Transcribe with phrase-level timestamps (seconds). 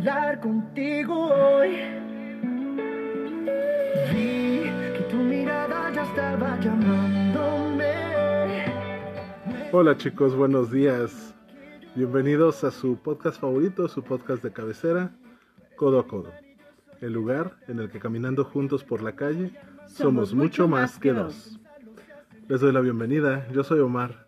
[0.00, 1.76] bailar contigo hoy.
[4.10, 4.62] Vi
[4.96, 7.92] que tu mirada ya estaba llamándome.
[9.72, 11.34] Hola chicos, buenos días.
[11.94, 15.12] Bienvenidos a su podcast favorito, su podcast de cabecera,
[15.76, 16.32] Codo a Codo.
[17.02, 19.52] El lugar en el que caminando juntos por la calle
[19.86, 21.60] somos, mucho más que dos.
[22.48, 24.26] Les doy la bienvenida, yo soy Omar,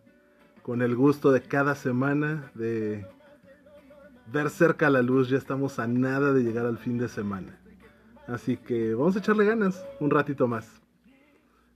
[0.62, 3.06] con el gusto de cada semana de
[4.26, 7.58] ver cerca la luz, ya estamos a nada de llegar al fin de semana.
[8.26, 10.80] Así que vamos a echarle ganas un ratito más.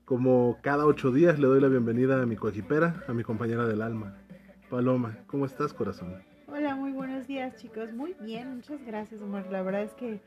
[0.04, 3.82] Como cada ocho días le doy la bienvenida a mi coejipera, a mi compañera del
[3.82, 4.16] alma.
[4.71, 6.23] Paloma, ¿cómo estás, corazón?
[6.46, 7.93] Hola, muy buenos días, chicos.
[7.93, 9.46] Muy bien, muchas gracias, Omar.
[9.51, 10.21] La verdad es que,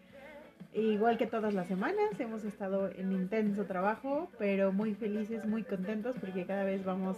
[0.73, 6.17] igual que todas las semanas, hemos estado en intenso trabajo, pero muy felices, muy contentos,
[6.19, 7.17] porque cada vez vamos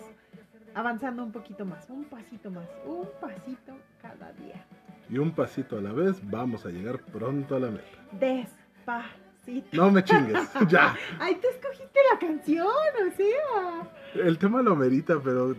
[0.74, 4.66] avanzando un poquito más, un pasito más, un pasito cada día.
[5.12, 7.84] Y un pasito a la vez, vamos a llegar pronto a la meta.
[8.14, 9.68] Despacito.
[9.74, 10.96] No me chingues, ya.
[11.20, 14.26] Ay, te escogiste la canción, o sea.
[14.26, 15.54] El tema lo merita, pero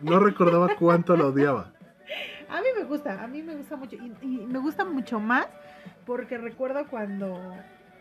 [0.00, 1.72] no recordaba cuánto lo odiaba.
[2.48, 3.94] A mí me gusta, a mí me gusta mucho.
[3.94, 5.46] Y, y me gusta mucho más
[6.04, 7.38] porque recuerdo cuando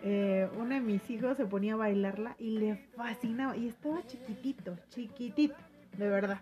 [0.01, 3.55] eh, uno de mis hijos se ponía a bailarla y le fascinaba.
[3.55, 5.55] Y estaba chiquitito, chiquitito,
[5.97, 6.41] de verdad.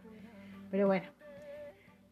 [0.72, 1.08] Pero bueno,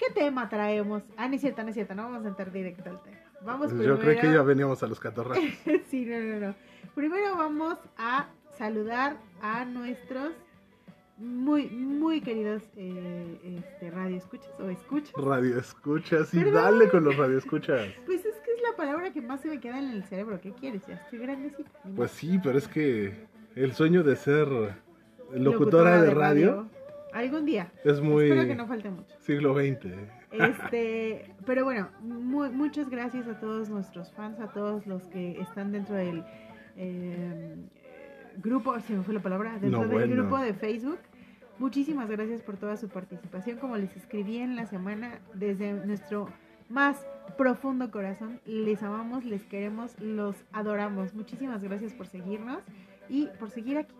[0.01, 1.03] ¿qué tema traemos?
[1.17, 3.17] Ah, no es cierto, no es cierto, no vamos a entrar directo al tema.
[3.43, 3.99] Vamos Yo primero.
[3.99, 5.43] creo que ya veníamos a los catorrazos.
[5.89, 6.55] sí, no, no, no.
[6.95, 10.33] Primero vamos a saludar a nuestros
[11.17, 15.13] muy, muy queridos eh, este, radio escuchas o escuchas.
[15.15, 16.53] Radio escuchas y Perdón.
[16.53, 17.87] dale con los radio escuchas.
[18.05, 20.39] Pues es que es la palabra que más se me queda en el cerebro.
[20.41, 20.85] ¿Qué quieres?
[20.87, 21.69] Ya estoy grandecita.
[21.95, 24.47] Pues sí, pero es que el sueño de ser
[25.31, 26.67] locutora, de radio,
[27.13, 27.71] Algún día.
[27.83, 29.15] es muy Espero que no falte mucho.
[29.19, 29.85] siglo XX.
[30.31, 35.71] Este, pero bueno, mu- muchas gracias a todos nuestros fans, a todos los que están
[35.71, 36.23] dentro del
[36.77, 37.55] eh,
[38.41, 40.15] grupo, se me fue la palabra, dentro No, del bueno.
[40.15, 40.99] grupo de Facebook.
[41.59, 43.57] Muchísimas gracias por toda su participación.
[43.59, 46.27] Como les escribí en la semana, desde nuestro
[46.69, 47.05] más
[47.37, 51.13] profundo corazón, les amamos, les queremos, los adoramos.
[51.13, 52.63] Muchísimas gracias por seguirnos
[53.09, 53.93] y por seguir aquí.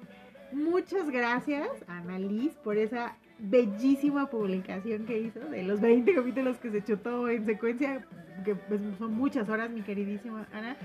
[0.54, 6.72] Muchas gracias a Annalise por esa bellísima publicación que hizo de los 20 capítulos que
[6.72, 8.06] se chutó en secuencia,
[8.46, 10.78] que pues, son muchas horas, mi queridísima Ana.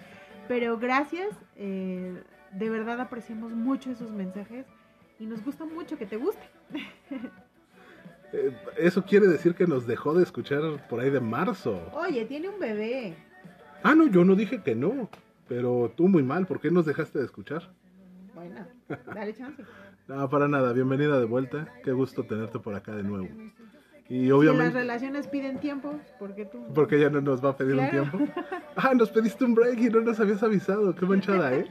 [0.49, 2.23] Pero gracias, eh,
[2.53, 4.65] de verdad apreciamos mucho esos mensajes
[5.19, 6.47] y nos gusta mucho que te guste.
[8.33, 11.81] Eh, Eso quiere decir que nos dejó de escuchar por ahí de marzo.
[11.93, 13.15] Oye, tiene un bebé.
[13.83, 15.09] Ah, no, yo no dije que no.
[15.49, 17.71] Pero tú muy mal, ¿por qué nos dejaste de escuchar?
[18.35, 18.67] Bueno,
[19.15, 19.65] dale chance.
[20.09, 21.67] No, para nada, bienvenida de vuelta.
[21.85, 23.29] Qué gusto tenerte por acá de nuevo.
[24.09, 26.65] Y Si las obviamente, relaciones piden tiempo, ¿por qué tú?
[26.75, 28.03] porque ya no nos va a pedir Claro.
[28.05, 28.33] un tiempo.
[28.77, 30.95] Ah, nos pediste un break y no nos habías avisado.
[30.95, 31.67] Qué manchada, ¿eh?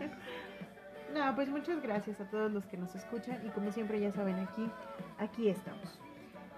[1.13, 4.35] No, pues muchas gracias a todos los que nos escuchan y como siempre ya saben
[4.35, 4.69] aquí,
[5.17, 5.97] aquí estamos.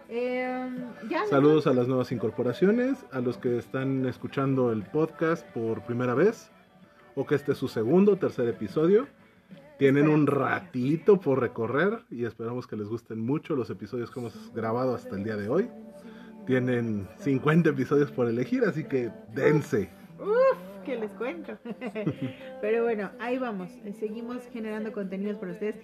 [0.09, 0.69] Eh,
[1.09, 5.81] ya le- Saludos a las nuevas incorporaciones, a los que están escuchando el podcast por
[5.83, 6.49] primera vez,
[7.13, 9.05] o que este es su segundo o tercer episodio.
[9.77, 14.51] Tienen un ratito por recorrer y esperamos que les gusten mucho los episodios que hemos
[14.53, 15.69] grabado hasta el día de hoy.
[16.47, 19.89] Tienen 50 episodios por elegir, así que dense.
[20.19, 21.57] Uf, que les cuento.
[22.61, 23.69] Pero bueno, ahí vamos.
[23.83, 25.75] eh, Seguimos generando contenidos para ustedes.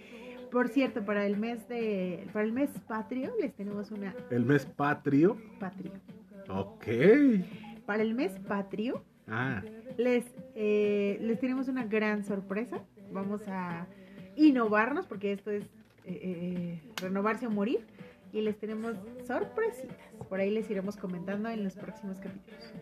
[0.51, 4.65] Por cierto, para el mes de para el mes patrio les tenemos una El mes
[4.65, 5.37] patrio.
[5.59, 5.91] patrio.
[6.49, 6.85] Ok.
[7.85, 9.61] Para el mes patrio Ah,
[9.97, 12.81] les eh, les tenemos una gran sorpresa.
[13.13, 13.87] Vamos a
[14.35, 15.63] innovarnos porque esto es
[16.05, 17.85] eh, eh, renovarse o morir
[18.31, 18.95] y les tenemos
[19.25, 19.97] sorpresitas.
[20.27, 22.73] Por ahí les iremos comentando en los próximos capítulos.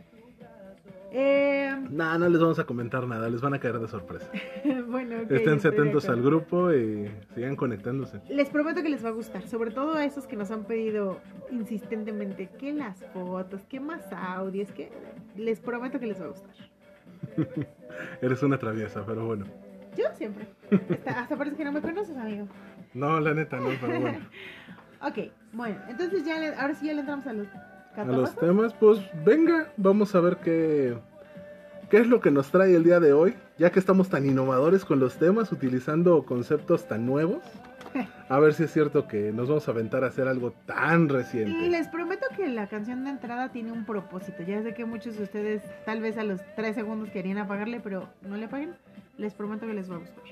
[1.13, 4.31] Eh, nada, no les vamos a comentar nada, les van a caer de sorpresa.
[4.88, 8.21] bueno, ok, Estén atentos al grupo y sigan conectándose.
[8.29, 11.19] Les prometo que les va a gustar, sobre todo a esos que nos han pedido
[11.51, 14.89] insistentemente que las fotos, que más audios, que
[15.35, 16.56] les prometo que les va a gustar.
[18.21, 19.45] Eres una traviesa, pero bueno.
[19.97, 20.47] Yo siempre.
[20.71, 22.47] Hasta, hasta parece que no me conoces, amigo.
[22.93, 24.19] No, la neta, no, pero bueno.
[25.03, 27.47] Ok, bueno, entonces ya le- ahora sí ya le entramos a los
[27.97, 30.95] A los temas, pues venga, vamos a ver qué,
[31.89, 34.85] qué es lo que nos trae el día de hoy, ya que estamos tan innovadores
[34.85, 37.41] con los temas, utilizando conceptos tan nuevos.
[38.29, 41.67] A ver si es cierto que nos vamos a aventar a hacer algo tan reciente.
[41.67, 44.44] Les prometo que la canción de entrada tiene un propósito.
[44.44, 48.07] Ya sé que muchos de ustedes tal vez a los tres segundos querían apagarle, pero
[48.21, 48.73] no le apaguen.
[49.21, 50.23] Les prometo que les va a gustar.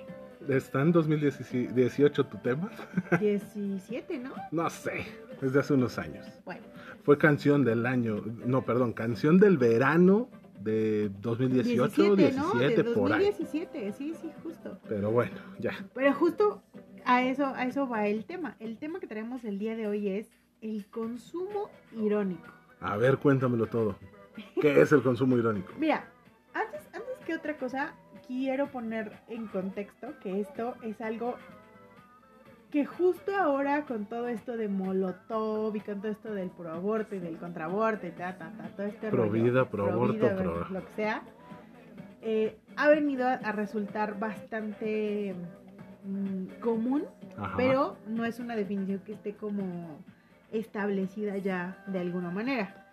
[0.47, 2.71] ¿Está en 2018 tu tema?
[3.19, 4.33] 17, ¿no?
[4.51, 5.06] No sé,
[5.44, 6.25] es de hace unos años.
[6.44, 6.63] Bueno,
[7.03, 10.27] Fue canción del año, no, perdón, canción del verano
[10.59, 12.53] de 2018, 17, ¿no?
[12.53, 13.27] 17, de por ahí.
[13.27, 14.80] 2017, sí, sí, justo.
[14.88, 15.86] Pero bueno, ya.
[15.94, 16.63] Pero justo
[17.06, 18.56] a eso, a eso va el tema.
[18.59, 20.31] El tema que traemos el día de hoy es
[20.62, 22.47] el consumo irónico.
[22.81, 23.97] A ver, cuéntamelo todo.
[24.59, 25.74] ¿Qué es el consumo irónico?
[25.77, 26.09] Mira,
[26.56, 27.94] antes, antes que otra cosa,
[28.29, 31.33] quiero poner en contexto que esto es algo
[32.69, 37.19] que justo ahora con todo esto de Molotov y con todo esto del proaborto y
[37.19, 40.69] del contraaborto y ta, ta, ta, todo este Pro rollo, vida, pro aborto, vida, pro-
[40.69, 41.23] lo que sea,
[42.21, 45.33] eh, ha venido a, resultar bastante
[46.05, 47.05] mm, común,
[47.35, 47.55] Ajá.
[47.57, 49.97] pero no es una definición que esté como
[50.51, 52.85] establecida ya de alguna manera.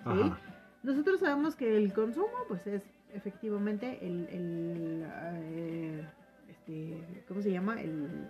[0.83, 2.83] Nosotros sabemos que el consumo, pues es
[3.15, 5.07] efectivamente el, el,
[5.45, 6.05] eh,
[6.49, 7.81] este, ¿cómo se llama?
[7.81, 8.29] El,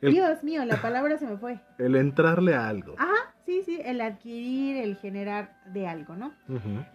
[0.00, 1.60] El- Dios mío, la palabra se me fue.
[1.78, 2.94] El entrarle a algo.
[2.98, 6.32] Ajá, sí, sí, el adquirir, el generar de algo, ¿no?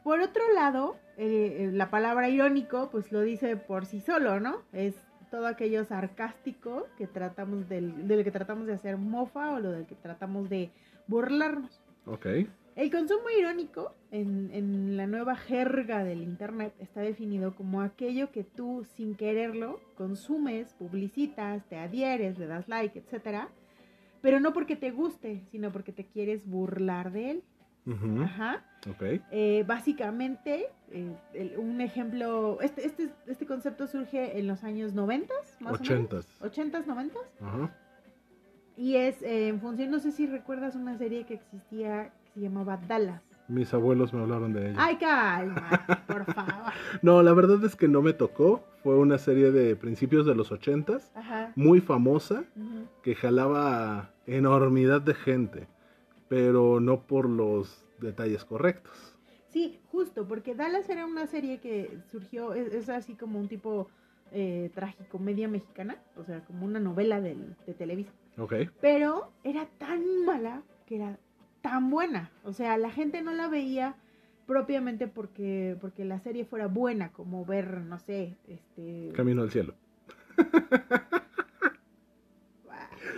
[0.03, 4.61] Por otro lado, eh, eh, la palabra irónico, pues lo dice por sí solo, ¿no?
[4.73, 4.95] Es
[5.31, 9.85] todo aquello sarcástico que tratamos del, del que tratamos de hacer mofa o lo del
[9.85, 10.69] que tratamos de
[11.07, 11.81] burlarnos.
[12.05, 12.25] Ok.
[12.75, 18.43] El consumo irónico en, en la nueva jerga del Internet está definido como aquello que
[18.43, 23.47] tú sin quererlo consumes, publicitas, te adhieres, le das like, etcétera,
[24.21, 27.43] pero no porque te guste, sino porque te quieres burlar de él.
[28.23, 28.65] Ajá.
[28.89, 29.21] Ok.
[29.31, 35.33] Eh, básicamente, eh, el- un ejemplo, este, este, este concepto surge en los años 90,
[35.59, 36.25] más Ochentas.
[36.41, 36.57] o menos.
[36.57, 37.75] 80s, 90 Ajá.
[38.75, 42.77] Y es eh, en función, no sé si recuerdas una serie que existía se llamaba
[42.77, 43.21] Dallas.
[43.47, 44.77] Mis abuelos me hablaron de ella.
[44.79, 45.69] Ay, calma,
[46.07, 46.73] por favor.
[47.01, 48.63] No, la verdad es que no me tocó.
[48.83, 51.51] Fue una serie de principios de los ochentas, Ajá.
[51.55, 52.43] muy famosa,
[53.03, 55.67] que jalaba enormidad de gente,
[56.27, 59.15] pero no por los detalles correctos.
[59.49, 63.87] Sí, justo, porque Dallas era una serie que surgió, es, es así como un tipo
[64.31, 68.11] eh, tragicomedia mexicana, o sea, como una novela del- de Televisa.
[68.37, 68.53] Ok.
[68.81, 71.17] Pero era tan mala que era
[71.65, 72.29] tan buena.
[72.43, 73.95] O sea, la gente no la veía
[74.45, 79.11] propiamente porque, porque la serie fuera buena, como ver, no sé, este...
[79.15, 79.73] Camino al cielo.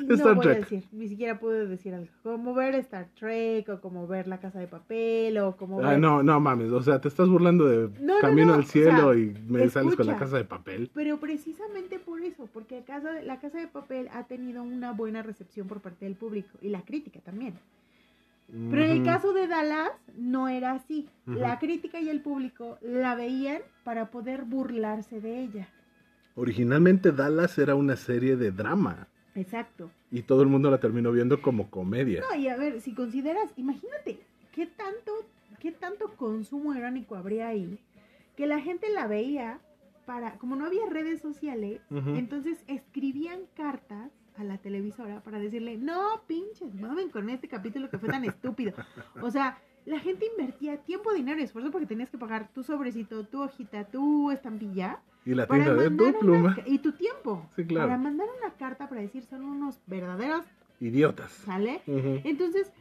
[0.06, 0.56] no Star voy Trek.
[0.56, 2.08] a decir, ni siquiera puedo decir algo.
[2.24, 6.00] Como ver Star Trek, o como ver La Casa de Papel, o como ver...
[6.00, 6.72] no, no mames.
[6.72, 9.34] O sea, te estás burlando de No, no, Camino no, al o cielo sea, y
[9.50, 10.26] me sales con la escucha.
[10.26, 10.90] casa de papel.
[10.94, 15.68] Pero precisamente por eso, porque casa la Casa de Papel ha tenido una buena recepción
[15.68, 17.56] por parte del público y la crítica también.
[18.50, 21.10] Pero en el caso de Dallas no era así.
[21.26, 25.70] La crítica y el público la veían para poder burlarse de ella.
[26.36, 29.90] Originalmente Dallas era una serie de drama Exacto.
[30.12, 32.22] y todo el mundo la terminó viendo como comedia.
[32.22, 34.20] No, y a ver, si consideras, imagínate,
[34.54, 35.12] ¿qué tanto,
[35.60, 37.80] qué tanto consumo irónico habría ahí?
[38.36, 39.60] Que la gente la veía
[40.06, 46.22] para, como no había redes sociales, entonces escribían cartas a la televisora para decirle, no,
[46.28, 48.74] pinches, mamen con este capítulo que fue tan estúpido.
[49.22, 53.24] O sea, la gente invertía tiempo, dinero y esfuerzo porque tenías que pagar tu sobrecito,
[53.26, 55.00] tu hojita, tu estampilla.
[55.26, 56.58] Y la Para de tu pluma.
[56.66, 57.50] y tu tiempo.
[57.56, 57.88] Sí, claro.
[57.88, 60.46] Para mandar una carta para decir son unos verdaderos,
[60.80, 61.32] Idiotas.
[61.32, 61.82] ¿sale?
[61.88, 62.72] Entonces,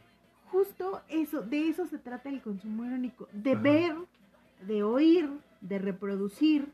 [0.51, 3.61] justo eso, de eso se trata el consumo irónico, de Ajá.
[3.61, 3.95] ver,
[4.67, 5.29] de oír,
[5.61, 6.67] de reproducir,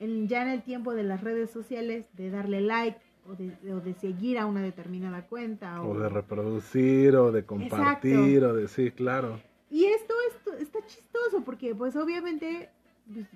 [0.00, 3.80] en, ya en el tiempo de las redes sociales, de darle like o de, o
[3.80, 5.82] de seguir a una determinada cuenta.
[5.82, 9.40] O, O de reproducir, o de compartir, o de sí, claro.
[9.70, 12.68] Y esto, esto está chistoso porque pues obviamente
[13.12, 13.26] pues,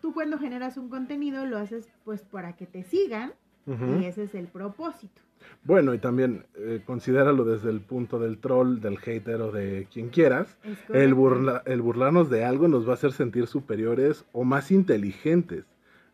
[0.00, 3.32] tú cuando generas un contenido lo haces pues para que te sigan
[3.66, 5.22] y ese es el propósito.
[5.62, 10.10] Bueno, y también eh, considéralo desde el punto del troll, del hater o de quien
[10.10, 10.58] quieras.
[10.90, 15.64] El, burla- el burlarnos de algo nos va a hacer sentir superiores o más inteligentes.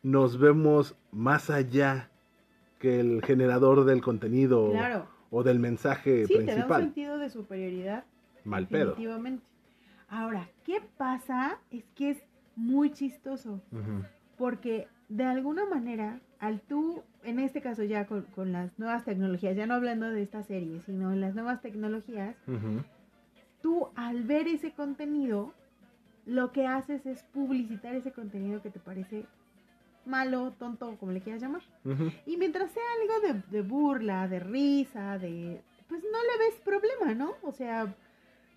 [0.03, 2.10] Nos vemos más allá
[2.81, 5.07] que el generador del contenido Claro.
[5.31, 6.83] o del mensaje Sí, te da un principal.
[6.83, 8.05] sentido de superioridad
[8.45, 8.97] Mal pedo.
[10.09, 11.59] Ahora, ¿qué pasa?
[11.71, 12.19] Es que es
[12.57, 13.61] muy chistoso,
[14.37, 19.55] porque de alguna manera, al tú, en este caso ya con, con las nuevas tecnologías,
[19.57, 22.35] ya no hablando de esta serie, sino en las nuevas tecnologías,
[23.61, 25.53] tú al ver ese contenido,
[26.27, 29.27] lo que haces es publicitar ese contenido que te parece
[30.07, 31.63] malo, tonto, como le quieras llamar.
[32.27, 35.61] Y mientras sea algo de, de burla, de risa, de...
[35.89, 37.35] Pues no le ves problema, ¿no?
[37.43, 37.95] O sea,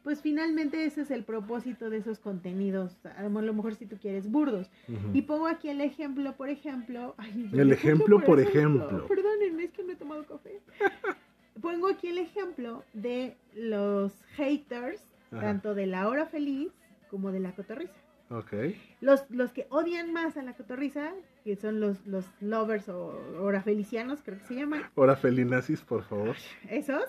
[0.04, 2.98] pues finalmente ese es el propósito de esos contenidos.
[3.18, 4.70] A lo mejor si tú quieres burdos.
[5.14, 7.16] Y pongo aquí el ejemplo, por ejemplo...
[7.18, 9.08] ay, El ejemplo, por ejemplo.
[9.08, 10.62] Perdónenme, es que no he tomado café.
[11.62, 15.42] pongo aquí el ejemplo de los haters, Ajá.
[15.42, 16.72] tanto de la hora feliz
[17.10, 17.94] como de la cotorriza.
[18.34, 18.54] Ok.
[19.02, 21.12] Los, los que odian más a la cotorriza,
[21.44, 26.36] que son los, los lovers o orafelicianos, creo que se llaman, Ahora felinazis, por favor.
[26.70, 27.04] esos,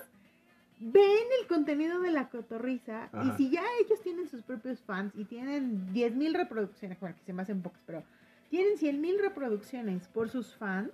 [0.79, 5.25] ven el contenido de la cotorriza y si ya ellos tienen sus propios fans y
[5.25, 8.03] tienen 10.000 reproducciones, bueno, que se me hacen pocos, pero
[8.49, 10.91] tienen 100.000 reproducciones por sus fans,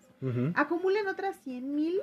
[0.56, 2.00] acumulan otras 100.000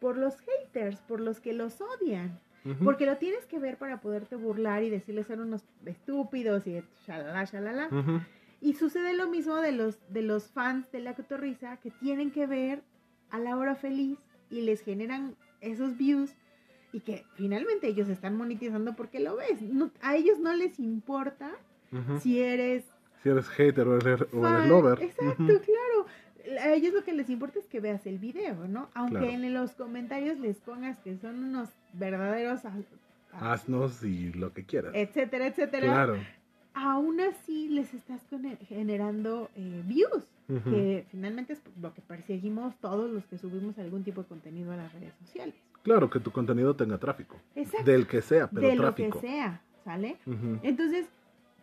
[0.00, 2.38] por los haters, por los que los odian.
[2.84, 7.44] Porque lo tienes que ver para poderte burlar y decirles son unos estúpidos y shalala,
[7.44, 7.88] shalala.
[7.90, 8.20] Ujú.
[8.60, 12.46] Y sucede lo mismo de los, de los fans de la cotorriza que tienen que
[12.46, 12.82] ver
[13.30, 14.18] a la hora feliz
[14.50, 16.34] y les generan esos views
[16.92, 19.62] y que finalmente ellos están monetizando porque lo ves.
[19.62, 21.52] No- a ellos no les importa
[22.20, 22.84] si eres
[23.22, 25.02] Si eres hater o eres, o eres lover.
[25.02, 26.06] Exacto, claro.
[26.62, 28.88] A ellos lo que les importa es que veas el video, ¿no?
[28.94, 29.30] Aunque Claro.
[29.32, 32.72] en los comentarios les pongas que son unos verdaderos a-
[33.32, 34.92] a- Haznos y lo que quieras.
[34.94, 35.86] etcétera, etcétera.
[35.86, 36.16] Claro.
[36.74, 40.24] Aún así les estás con- generando eh, views.
[40.64, 44.76] Que finalmente es lo que perseguimos todos los que subimos algún tipo de contenido a
[44.76, 45.54] las redes sociales.
[45.82, 47.36] Claro, que tu contenido tenga tráfico.
[47.54, 47.84] Exacto.
[47.90, 49.16] Del que sea, pero de tráfico.
[49.16, 50.16] lo que sea, ¿sale?
[50.62, 51.06] Entonces,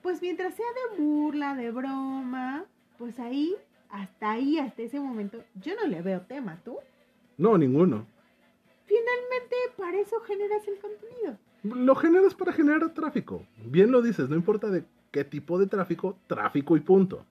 [0.03, 2.65] pues mientras sea de burla, de broma,
[2.99, 3.55] pues ahí,
[3.89, 6.77] hasta ahí, hasta ese momento, yo no le veo tema, ¿tú?
[7.37, 8.05] No, ninguno.
[8.85, 11.37] Finalmente, para eso generas el contenido.
[11.63, 13.45] Lo generas para generar tráfico.
[13.65, 17.25] Bien lo dices, no importa de qué tipo de tráfico, tráfico y punto.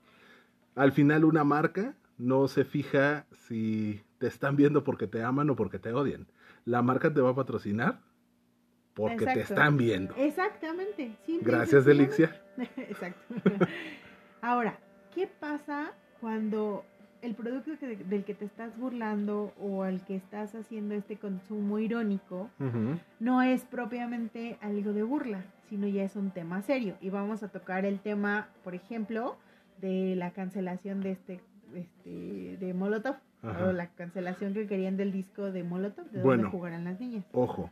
[0.74, 5.56] Al final una marca no se fija si te están viendo porque te aman o
[5.56, 6.26] porque te odian.
[6.64, 8.00] La marca te va a patrocinar
[8.94, 10.14] porque te están viendo.
[10.16, 11.16] Exactamente.
[11.26, 11.84] simple Gracias.
[11.84, 12.40] Delixia.
[12.76, 13.34] Exacto.
[14.40, 14.78] Ahora,
[15.14, 16.84] ¿qué pasa cuando
[17.22, 21.78] el producto que- del que te estás burlando o al que estás haciendo este consumo
[21.78, 22.50] irónico
[23.20, 26.96] no es propiamente algo de burla, sino ya es un tema serio?
[27.00, 29.36] Y vamos a tocar el tema, por ejemplo,
[29.80, 31.40] de la cancelación de este,
[31.74, 33.66] este de Molotov Ajá.
[33.68, 36.42] o la cancelación que querían del disco de Molotov, de Bueno.
[36.42, 37.24] donde jugarán las niñas.
[37.32, 37.70] Ojo,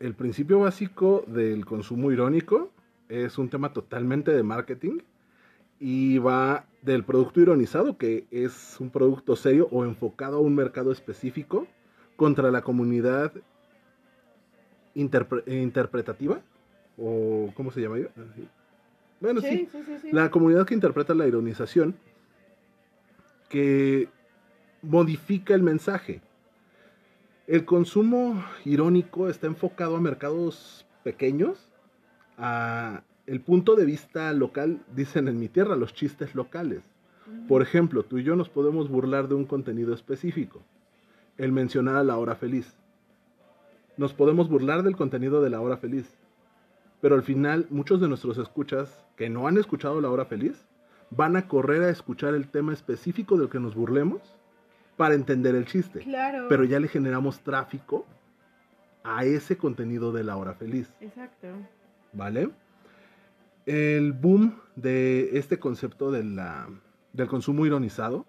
[0.00, 2.70] el principio básico del consumo irónico
[3.08, 4.98] es un tema totalmente de marketing
[5.78, 10.92] y va del producto ironizado, que es un producto serio o enfocado a un mercado
[10.92, 11.66] específico,
[12.14, 13.32] contra la comunidad
[14.94, 16.40] interpre- interpretativa,
[16.96, 17.96] o ¿cómo se llama?
[17.96, 18.48] Así.
[19.20, 20.12] Bueno, sí, sí, sí, sí.
[20.12, 21.96] la comunidad que interpreta la ironización,
[23.48, 24.08] que
[24.80, 26.20] modifica el mensaje.
[27.48, 31.72] El consumo irónico está enfocado a mercados pequeños,
[32.38, 36.82] a el punto de vista local, dicen en mi tierra, los chistes locales.
[37.48, 40.62] Por ejemplo, tú y yo nos podemos burlar de un contenido específico,
[41.38, 42.76] el mencionar a la hora feliz.
[43.96, 46.06] Nos podemos burlar del contenido de la hora feliz,
[47.00, 50.66] pero al final muchos de nuestros escuchas que no han escuchado la hora feliz
[51.10, 54.20] van a correr a escuchar el tema específico del que nos burlemos
[54.96, 56.00] para entender el chiste.
[56.00, 56.46] Claro.
[56.48, 58.06] Pero ya le generamos tráfico
[59.02, 60.92] a ese contenido de la hora feliz.
[61.00, 61.48] Exacto.
[62.12, 62.50] ¿Vale?
[63.66, 66.68] El boom de este concepto de la-
[67.12, 68.26] del consumo ironizado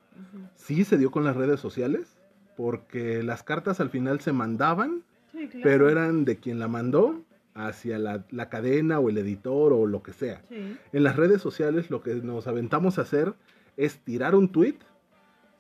[0.56, 2.18] sí se dio con las redes sociales,
[2.56, 5.64] porque las cartas al final se mandaban, Sí, claro.
[5.64, 7.22] pero eran de quien la mandó
[7.54, 10.42] hacia la, la cadena o el editor o lo que sea.
[10.50, 10.76] Sí.
[10.94, 13.34] En las redes sociales lo que nos aventamos a hacer
[13.78, 14.78] es tirar un tweet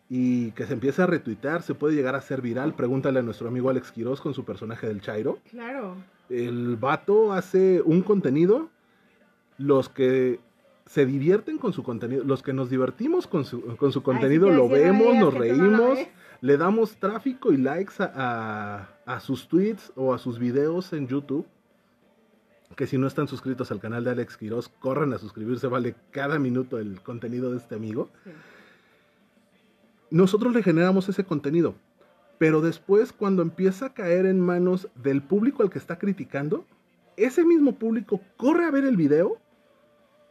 [0.09, 2.73] y que se empiece a retuitear, se puede llegar a ser viral.
[2.75, 5.39] Pregúntale a nuestro amigo Alex Quiroz con su personaje del Chairo.
[5.51, 5.95] Claro.
[6.29, 8.69] El vato hace un contenido,
[9.57, 10.39] los que
[10.85, 14.51] se divierten con su contenido, los que nos divertimos con su, con su contenido, Ay,
[14.53, 15.99] sí, lo vemos, nos reímos,
[16.41, 18.11] le damos tráfico y likes a,
[19.05, 21.45] a- a sus tweets o a sus videos en YouTube.
[22.75, 26.37] Que si no están suscritos al canal de Alex Quiroz, corran a suscribirse, vale cada
[26.37, 28.09] minuto el contenido de este amigo.
[28.23, 28.29] Sí.
[30.09, 31.75] Nosotros le generamos ese contenido,
[32.37, 36.65] pero después cuando empieza a caer en manos del público al que está criticando,
[37.17, 39.37] ese mismo público corre a ver el video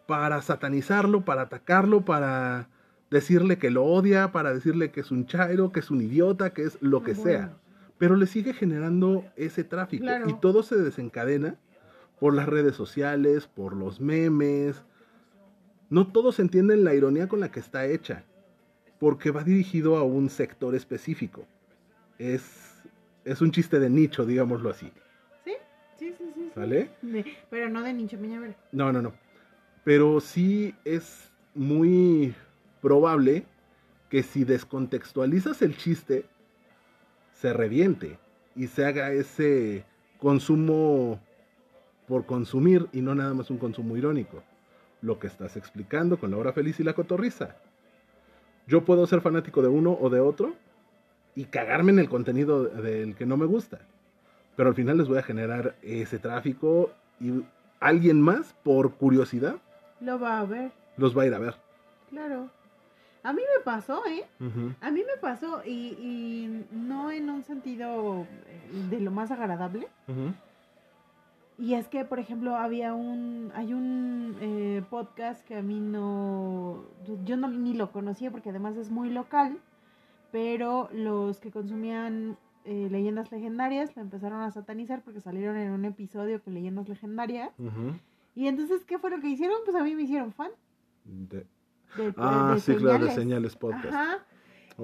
[0.07, 2.69] para satanizarlo, para atacarlo, para
[3.11, 6.63] decirle que lo odia, para decirle que es un chairo, que es un idiota, que
[6.63, 7.23] es lo que Bueno.
[7.31, 7.57] sea.
[7.99, 10.29] Pero le sigue generando ese tráfico Claro.
[10.29, 11.57] y todo se desencadena
[12.21, 14.85] por las redes sociales, por los memes.
[15.89, 18.25] No todos entienden la ironía con la que está hecha,
[18.99, 21.47] porque va dirigido a un sector específico.
[22.19, 22.83] Es,
[23.25, 24.91] es un chiste de nicho, digámoslo así.
[25.45, 25.53] Sí,
[25.99, 26.51] sí, sí, sí.
[26.55, 26.91] ¿Sale?
[27.03, 28.55] De- pero no de nicho Peñavera.
[28.73, 29.13] No, no, no.
[29.87, 32.35] Pero sí es muy
[32.83, 33.47] probable
[34.11, 36.25] que si descontextualizas el chiste,
[37.35, 38.19] se reviente
[38.57, 39.85] y se haga ese
[40.19, 41.21] consumo
[42.09, 44.43] por consumir y no nada más un consumo irónico.
[45.03, 47.55] lo que estás explicando con la hora feliz y la cotorriza.
[48.67, 50.57] Yo puedo ser fanático de uno o de otro
[51.37, 53.79] y cagarme en el contenido del que no me gusta.
[54.57, 56.91] Pero al final les voy a generar ese tráfico
[57.21, 57.45] y
[57.79, 59.61] alguien más, por curiosidad,
[60.01, 61.55] Lo va a ver, los va a ir a ver.
[62.11, 62.51] claro.
[63.23, 64.25] A mí me pasó, ¿eh?
[64.81, 69.89] A mí me pasó y, y no en un sentido eh, de lo más agradable.
[71.59, 76.85] Y es que, por ejemplo, había un, hay un eh, podcast que a mí no,
[77.25, 79.59] yo no, ni lo conocía porque además es muy local,
[80.31, 85.85] pero los que consumían eh, leyendas legendarias lo empezaron a satanizar porque salieron en un
[85.85, 87.51] episodio con leyendas legendarias.
[88.37, 89.57] Y entonces, ¿qué fue lo que hicieron?
[89.65, 90.51] Pues a mí me hicieron fan.
[91.05, 91.47] De-
[91.97, 93.57] De, Ah, de sí, claro, de señales.
[93.57, 93.87] podcast.
[93.87, 94.25] Ajá.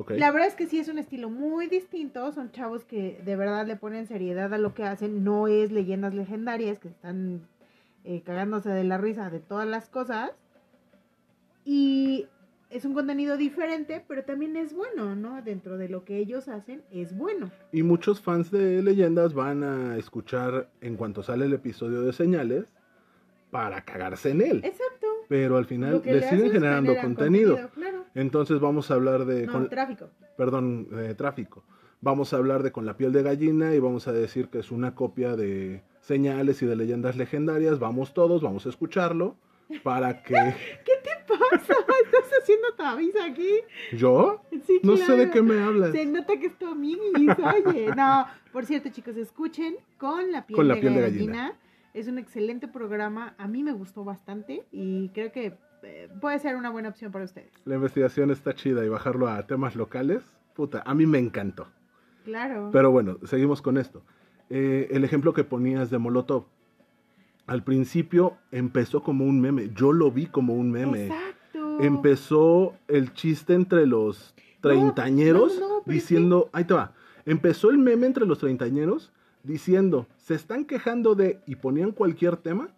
[0.09, 2.33] La verdad es que sí es un estilo muy distinto.
[2.33, 5.23] Son chavos que de verdad le ponen seriedad a lo que hacen.
[5.23, 7.47] No es leyendas legendarias que están
[8.05, 10.31] eh, cagándose de la risa de todas las cosas.
[11.65, 12.27] Y
[12.71, 15.43] es un contenido diferente, pero también es bueno, ¿no?
[15.43, 17.51] Dentro de lo que ellos hacen, es bueno.
[17.71, 22.65] Y muchos fans de leyendas van a escuchar en cuanto sale el episodio de señales
[23.53, 24.61] para cagarse en él.
[24.65, 25.07] Exacto.
[25.29, 27.71] Pero al final le le siguen generando genera contenido.
[27.75, 28.05] Claro.
[28.15, 29.47] Entonces vamos a hablar de...
[29.47, 30.09] No, con- tráfico.
[30.37, 31.63] perdón, de tráfico.
[32.01, 34.73] Vamos a hablar de Con la piel de gallina y vamos a decir que es
[34.73, 37.79] una copia de señales y de leyendas legendarias.
[37.79, 39.37] Vamos todos, vamos a escucharlo
[39.85, 41.75] para que ¿Qué te pasa?
[42.05, 43.51] ¿Estás haciendo tabiza aquí?
[43.97, 45.31] yo Sí, no sé de claro.
[45.33, 45.93] qué me hablas.
[45.93, 47.31] Se nota que es tu amiguis,
[47.67, 47.95] oye.
[47.95, 51.59] No, por cierto, chicos, escuchen con la piel, Con la de, piel de gallina.
[51.95, 53.35] Es un excelente programa.
[53.39, 57.25] A mí me gustó bastante y creo que eh, puede ser una buena opción para
[57.25, 57.53] ustedes.
[57.65, 60.23] La investigación está chida y bajarlo a temas locales,
[60.55, 61.67] puta, a mí me encantó.
[62.25, 62.71] Claro.
[62.73, 64.03] Pero bueno, seguimos con esto.
[64.49, 66.47] Eh, el ejemplo que ponías de Molotov.
[67.47, 69.71] Al principio empezó como un meme.
[69.75, 71.07] Yo lo vi como un meme.
[71.07, 71.81] Exacto.
[71.81, 76.95] Empezó el chiste entre los treintañeros no, no, diciendo, ahí te va.
[77.27, 79.13] Empezó el meme entre los treintañeros
[79.45, 82.69] diciendo, se están quejando de y ponían cualquier tema.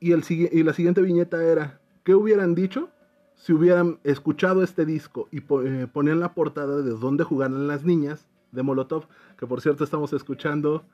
[0.00, 2.88] Y, el, y la siguiente viñeta era, ¿qué hubieran dicho
[3.36, 8.26] si hubieran escuchado este disco y eh, ponían la portada de dónde jugarán las niñas
[8.50, 9.04] de Molotov?
[9.38, 10.84] Que por cierto estamos escuchando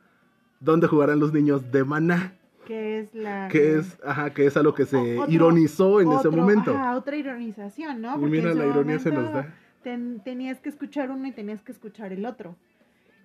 [0.61, 2.35] dónde jugarán los niños de Maná,
[2.67, 3.49] Que es la.
[3.49, 6.73] que es, ajá, que es a lo que se otro- ironizó en ese momento.
[6.73, 8.11] ajá, otra ironización, ¿no?
[8.17, 11.33] Y Porque mira, en la ironía se nos da ten- tenías que escuchar uno y
[11.33, 12.57] tenías que escuchar el otro.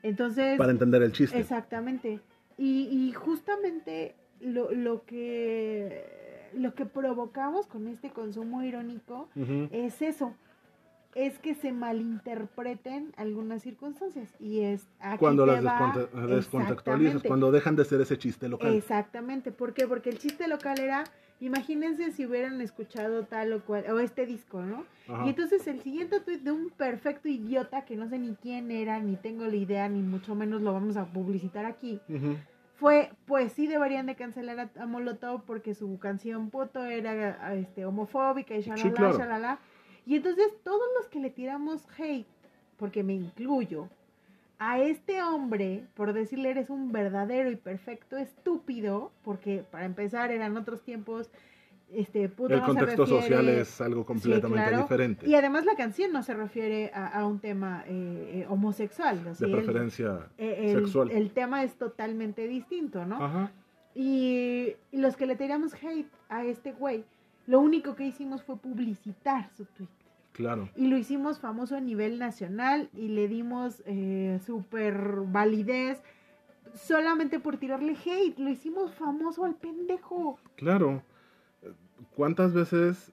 [0.04, 0.58] Entonces.
[0.58, 1.40] para entender el chiste.
[1.40, 2.20] Exactamente.
[2.58, 9.30] Y, y justamente lo, lo que lo que provocamos con este consumo irónico
[9.72, 10.36] es eso.
[11.16, 14.30] Es que se malinterpreten algunas circunstancias.
[14.40, 15.64] Y es aquí Cuando las
[16.28, 18.74] descontextualizas, cuando dejan de ser ese chiste local.
[18.74, 19.52] Exactamente.
[19.52, 19.88] ¿Por qué?
[19.88, 21.04] Porque el chiste local era,
[21.46, 24.86] imagínense si hubieran escuchado tal o cual, o este disco, ¿no?
[25.08, 25.26] Ajá.
[25.26, 29.00] Y entonces el siguiente tuit de un perfecto idiota que no sé ni quién era,
[29.00, 32.00] ni tengo la idea, ni mucho menos lo vamos a publicitar aquí,
[32.76, 37.56] fue, pues sí deberían de cancelar a, a Molotov porque su canción Poto era a,
[37.56, 39.18] este, homofóbica y shalala, claro.
[39.18, 39.60] shalala.
[40.06, 42.28] Y entonces todos los que le tiramos hate,
[42.78, 43.90] porque me incluyo,
[44.72, 50.56] a este hombre, por decirle eres un verdadero y perfecto estúpido, porque para empezar eran
[50.58, 51.30] otros tiempos,
[51.92, 54.84] este, puto El no se contexto refiere- social es algo completamente claro.
[54.84, 55.28] diferente.
[55.30, 59.20] y además la canción no se refiere a, a un tema eh, eh, homosexual.
[59.30, 61.12] así, de preferencia eh, el, sexual.
[61.12, 63.24] el tema es totalmente distinto, ¿no?
[63.24, 63.52] Ajá.
[63.96, 67.04] Y, y los que le tiramos hate a este güey,
[67.46, 69.88] lo único que hicimos fue publicitar su tweet.
[70.34, 70.70] Claro.
[70.76, 74.96] Y lo hicimos famoso a nivel nacional y le dimos eh, súper
[75.28, 76.02] validez
[76.74, 78.38] solamente por tirarle hate.
[78.40, 80.38] Lo hicimos famoso al pendejo.
[80.56, 81.04] Claro.
[82.16, 83.12] ¿Cuántas veces,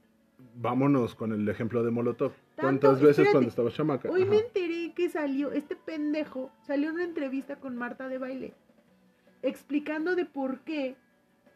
[0.56, 3.33] vámonos con el ejemplo de Molotov, Tanto, cuántas veces espérate.
[3.33, 4.11] cuando estaba chamaca?
[4.11, 4.30] Hoy Ajá.
[4.30, 8.54] me enteré que salió, este pendejo salió en una entrevista con Marta de Baile,
[9.42, 10.96] explicando de por qué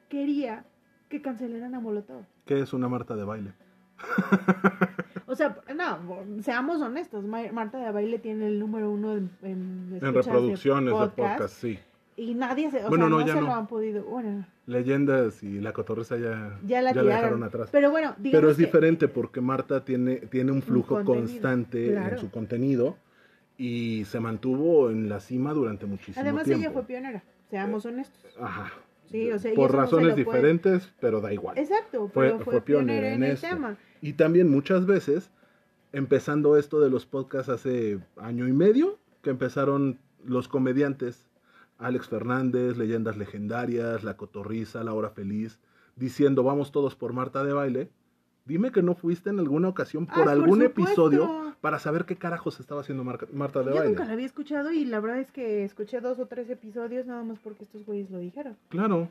[0.08, 0.64] quería
[1.08, 2.24] que cancelaran a Molotov.
[2.44, 3.52] ¿Qué es una Marta de baile?
[5.34, 5.98] O sea, no,
[6.42, 10.84] seamos honestos, Ma- Marta de Baile tiene el número uno en, en, En escuchas reproducciones
[10.86, 11.78] de podcast, podcast, sí.
[12.16, 13.46] Y nadie se, o Bueno, sea, no, no, ya se no.
[13.48, 17.68] lo han podido, bueno, Leyendas y la cotorreza ya, ya la ya dejaron atrás.
[17.72, 22.12] Pero bueno, Pero es que- diferente porque Marta tiene, tiene un flujo constante claro.
[22.14, 22.96] en su contenido
[23.58, 26.62] y se mantuvo en la cima durante muchísimo Además tiempo.
[26.62, 28.36] ella fue pionera, seamos honestos.
[28.40, 28.72] Ajá.
[29.10, 31.58] Sí, o sea, Por razones puede- diferentes, pero da igual.
[31.58, 33.48] Exacto, Fue- pero fue, fue pionera pionera en, en el esto.
[33.48, 33.76] tema.
[34.04, 35.30] Y también muchas veces,
[35.92, 41.28] empezando esto de los podcasts hace año y medio, que empezaron los comediantes,
[41.78, 45.58] Alex Fernández, Leyendas Legendarias, La Cotorriza, La Hora Feliz,
[45.96, 47.90] diciendo vamos todos por Marta de baile,
[48.44, 52.60] dime que no fuiste en alguna ocasión por Ah, algún episodio para saber qué carajos
[52.60, 53.90] estaba haciendo Mar- Marta de Yo baile.
[53.90, 57.22] nunca la había escuchado y la verdad es que escuché dos o tres episodios nada
[57.22, 58.56] más porque estos güeyes lo dijeron.
[58.68, 59.08] Claro.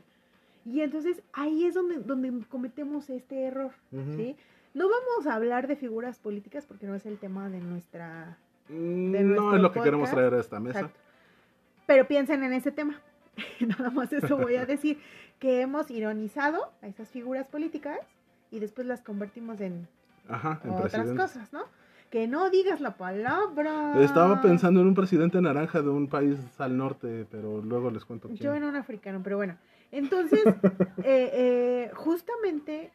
[0.64, 3.72] Y entonces ahí es donde, donde cometemos este error.
[4.16, 4.36] ¿sí?
[4.74, 8.36] No vamos a hablar de figuras políticas porque no es el tema de nuestra...
[8.68, 10.80] Mm, de no es lo que queremos traer a esta mesa.
[10.80, 11.00] Exacto.
[11.86, 13.00] Pero piensen en ese tema.
[13.60, 14.98] Nada más eso voy a decir,
[15.38, 17.98] que hemos ironizado a esas figuras políticas
[18.50, 19.86] y después las convertimos en
[20.28, 21.22] Ajá, en otras presidente.
[21.22, 21.62] cosas, ¿no?
[22.10, 24.00] Que no digas la palabra.
[24.00, 28.28] Estaba pensando en un presidente naranja de un país al norte, pero luego les cuento
[28.28, 28.40] quién.
[28.40, 29.56] Yo en un africano, pero bueno.
[29.90, 30.44] Entonces,
[30.98, 32.92] eh, eh, justamente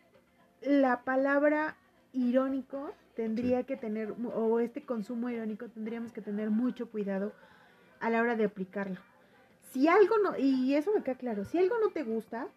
[0.61, 1.75] la palabra
[2.13, 7.33] irónico tendría que tener, o este consumo irónico tendríamos que tener mucho cuidado
[7.99, 8.99] a la hora de aplicarlo.
[9.71, 12.47] Si algo no, y eso me queda claro, si algo no te gusta,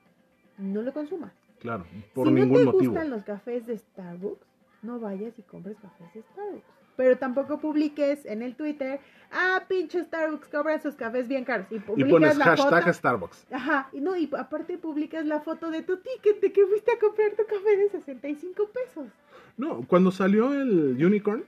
[0.59, 1.33] no lo consumas.
[1.59, 1.85] Claro,
[2.15, 2.93] por si ningún no te motivo.
[2.93, 4.47] gustan los cafés de Starbucks,
[4.83, 6.82] no vayas y compres cafés de Starbucks.
[6.97, 9.01] Pero tampoco publiques en el Twitter,
[9.33, 11.67] ah, pinche Starbucks cobra sus cafés bien caros.
[11.71, 12.93] Y Y publicas pones la hashtag foto.
[12.93, 13.47] Starbucks.
[13.51, 16.99] Ajá, y no, y aparte publicas la foto de tu ticket de que fuiste a
[16.99, 19.07] comprar tu café de 65 pesos.
[19.57, 21.45] No, cuando salió el Unicorn,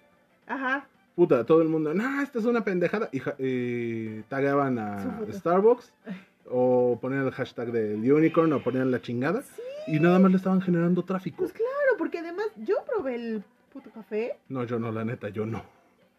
[0.47, 3.09] Ajá, puta, todo el mundo, no, esta es una pendejada.
[3.13, 5.27] Y, y Su a.
[5.33, 5.93] Starbucks,
[6.47, 9.43] o ponían el hashtag del Unicorn, o ponían la chingada.
[9.87, 11.37] Y nada más le estaban generando tráfico.
[11.39, 15.45] pues claro, porque además yo probé el puto café No, yo no, la neta, yo
[15.45, 15.63] no.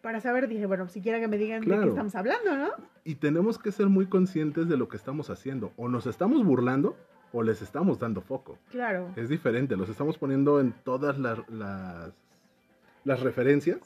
[0.02, 2.68] para saber, dije, bueno, siquiera que me digan de qué estamos hablando, ¿no?
[3.02, 5.72] Y tenemos que ser muy conscientes de lo que estamos haciendo.
[5.76, 6.96] O nos estamos burlando,
[7.32, 8.58] o les estamos dando foco.
[8.70, 9.10] Claro.
[9.16, 12.12] Es diferente, los estamos poniendo en todas las, las,
[13.04, 13.78] las referencias.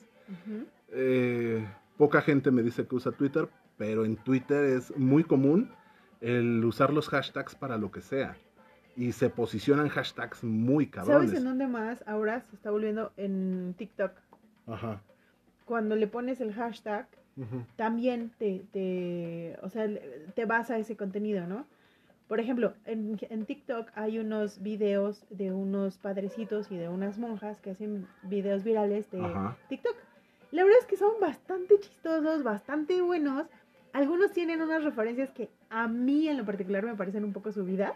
[0.89, 1.65] Eh,
[1.97, 5.71] poca gente me dice que usa Twitter, pero en Twitter es muy común
[6.21, 8.37] el usar los hashtags para lo que sea.
[8.97, 11.35] Y se posicionan hashtags muy ¿Sabes cabrones.
[11.35, 14.13] en dónde más ahora se está volviendo en TikTok?
[14.67, 15.01] Ajá.
[15.65, 17.07] Cuando le pones el hashtag,
[17.77, 19.89] también te, te, o sea,
[20.35, 21.65] te vas a ese contenido, ¿no?
[22.29, 27.61] Por ejemplo, en, en TikTok hay unos videos de unos padrecitos y de unas monjas
[27.61, 29.57] que hacen videos virales de Ajá.
[29.69, 29.97] TikTok.
[30.53, 33.47] La verdad es que son bastante chistosos, bastante buenos.
[33.93, 37.95] Algunos tienen unas referencias que a mí en lo particular me parecen un poco subidas,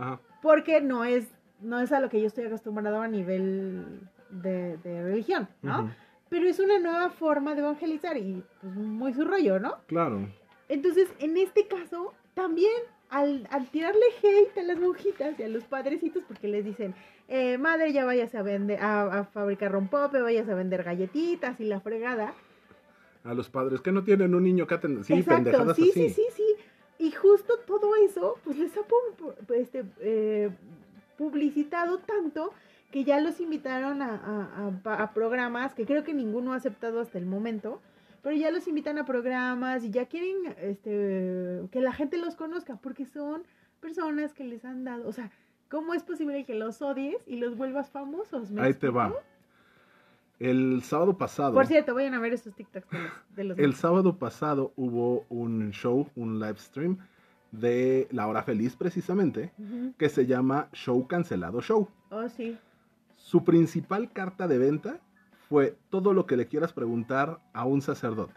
[0.00, 0.20] Ajá.
[0.42, 1.28] porque no es,
[1.60, 5.90] no es a lo que yo estoy acostumbrado a nivel de, de religión, ¿no?
[6.28, 9.76] Pero es una nueva forma de evangelizar y pues muy su rollo, ¿no?
[9.86, 10.28] Claro.
[10.68, 12.70] Entonces, en este caso, también
[13.08, 16.94] al, al tirarle hate a las monjitas y a los padrecitos, porque les dicen,
[17.26, 21.64] eh, madre, ya vayas a vender, a, a fabricar rompope, vayas a vender galletitas y
[21.64, 22.32] la fregada.
[23.24, 26.08] A los padres que no tienen un niño que aten- Sí, Exacto, pendejadas sí, así.
[26.08, 26.49] sí, sí, sí.
[27.20, 28.80] Justo todo eso, pues les ha
[29.54, 30.50] este, eh,
[31.18, 32.52] publicitado tanto
[32.90, 36.56] que ya los invitaron a, a- a pa- a programas que creo que ninguno ha
[36.56, 37.80] aceptado hasta el momento,
[38.22, 42.76] pero ya los invitan a programas y ya quieren este, que la gente los conozca
[42.76, 43.42] porque son
[43.80, 45.30] personas que les han dado, o sea,
[45.70, 48.50] ¿cómo es posible que los odies y los vuelvas famosos?
[48.50, 49.12] ¿Me Ahí te va.
[50.38, 51.52] El sábado pasado.
[51.52, 53.12] Por cierto, vayan a ver esos TikToks de los...
[53.36, 56.96] De los El sábado pasado hubo un show, un live stream
[57.52, 59.52] de La Hora Feliz precisamente,
[59.98, 61.88] que se llama Show Cancelado Show.
[62.10, 62.56] Oh, sí.
[63.16, 65.00] Su principal carta de venta
[65.48, 68.34] fue todo lo que le quieras preguntar a un sacerdote.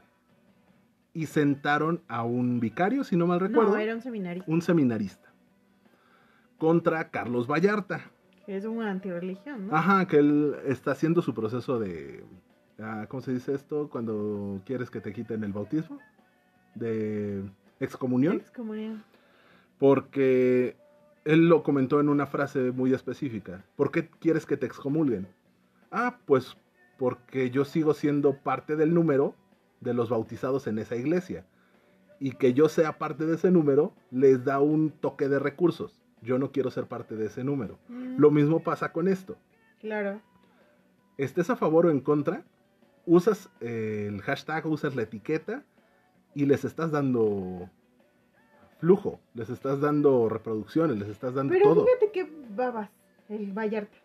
[1.13, 4.43] Y sentaron a un vicario, si no mal recuerdo, No, era un seminario.
[4.47, 5.31] un seminarista,
[6.57, 8.01] contra Carlos Vallarta.
[8.45, 9.75] Que es una antirreligión, ¿no?
[9.75, 12.25] Ajá, que él está haciendo su proceso de...
[12.79, 13.89] ah, ¿Cómo se dice esto?
[13.89, 15.99] Cuando quieres que te quiten el bautismo.
[16.75, 17.43] De
[17.83, 18.37] excomunión.
[18.37, 19.03] Excomunión.
[19.79, 20.75] Porque
[21.25, 23.63] él lo comentó en una frase muy específica.
[23.75, 25.27] ¿Por qué quieres que te excomulguen?
[25.91, 26.57] Ah, pues
[26.97, 29.35] porque yo sigo siendo parte del número
[29.81, 31.45] de los bautizados en esa iglesia.
[32.19, 35.99] Y que yo sea parte de ese número les da un toque de recursos.
[36.21, 37.77] Yo no quiero ser parte de ese número.
[37.89, 39.37] Mm, Lo mismo pasa con esto.
[39.79, 40.21] Claro.
[41.17, 42.45] Estés a favor o en contra,
[43.05, 45.65] usas el hashtag, usas la etiqueta
[46.35, 47.69] y les estás dando
[48.79, 51.85] flujo, les estás dando reproducciones, les estás dando Pero todo.
[51.85, 52.89] fíjate que babas
[53.29, 53.97] el Vallarta.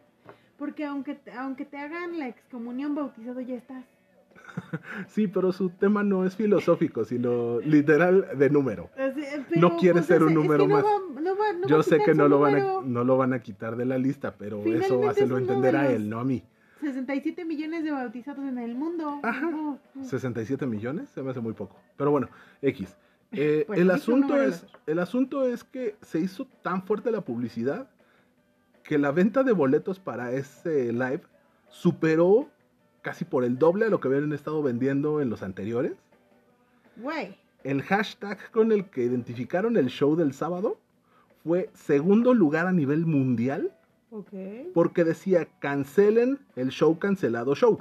[0.57, 3.85] Porque aunque, aunque te hagan la excomunión bautizado, ya estás.
[5.09, 8.91] Sí, pero su tema no es filosófico, sino literal de número.
[8.95, 9.14] O sea,
[9.57, 10.85] No quiere ser un es que número no más.
[10.85, 12.83] va- no va- no Yo sé que no lo, van a, número.
[12.83, 15.73] no lo van a quitar de la lista, pero eso Finalmente hácelo es uno entender
[15.73, 16.43] de a él, no a mí.
[16.81, 19.21] 67 millones de bautizados en el mundo.
[19.23, 19.51] Ajá.
[19.51, 20.05] No, no.
[20.05, 21.77] 67 millones, se me hace muy poco.
[21.97, 22.29] Pero bueno,
[22.62, 22.97] X.
[23.33, 27.91] Eh, el, asunto es, el asunto es que se hizo tan fuerte la publicidad
[28.83, 31.23] que la venta de boletos para ese live
[31.69, 32.49] superó
[33.03, 35.93] casi por el doble de lo que habían estado vendiendo en los anteriores.
[36.97, 37.37] Güey.
[37.64, 40.79] El hashtag con el que identificaron el show del sábado
[41.45, 43.73] fue segundo lugar a nivel mundial
[44.75, 47.81] Porque decía cancelen el show cancelado show.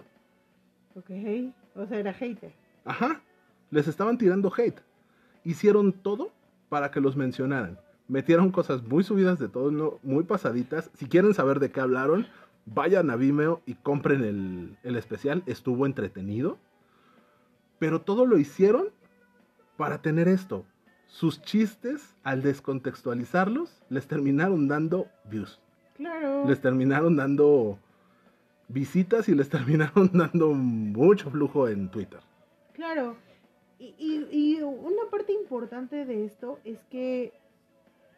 [0.96, 1.10] Ok.
[1.76, 2.52] O sea, era hater.
[2.86, 3.22] Ajá,
[3.72, 4.82] les estaban tirando hate.
[5.44, 6.32] Hicieron todo
[6.70, 7.80] para que los mencionaran.
[8.08, 10.90] Metieron cosas muy subidas de tono, muy pasaditas.
[10.96, 12.28] Si quieren saber de qué hablaron,
[12.66, 15.44] vayan a Vimeo y compren el, el especial.
[15.46, 16.58] Estuvo entretenido.
[17.80, 18.88] Pero todo lo hicieron
[19.78, 20.66] para tener esto.
[21.06, 25.62] Sus chistes, al descontextualizarlos, les terminaron dando views.
[25.98, 26.46] Claro.
[26.48, 27.78] Les terminaron dando
[28.68, 32.20] visitas y les terminaron dando mucho flujo en Twitter.
[32.74, 33.16] Claro.
[33.80, 37.32] Y, y, y una parte importante de esto es que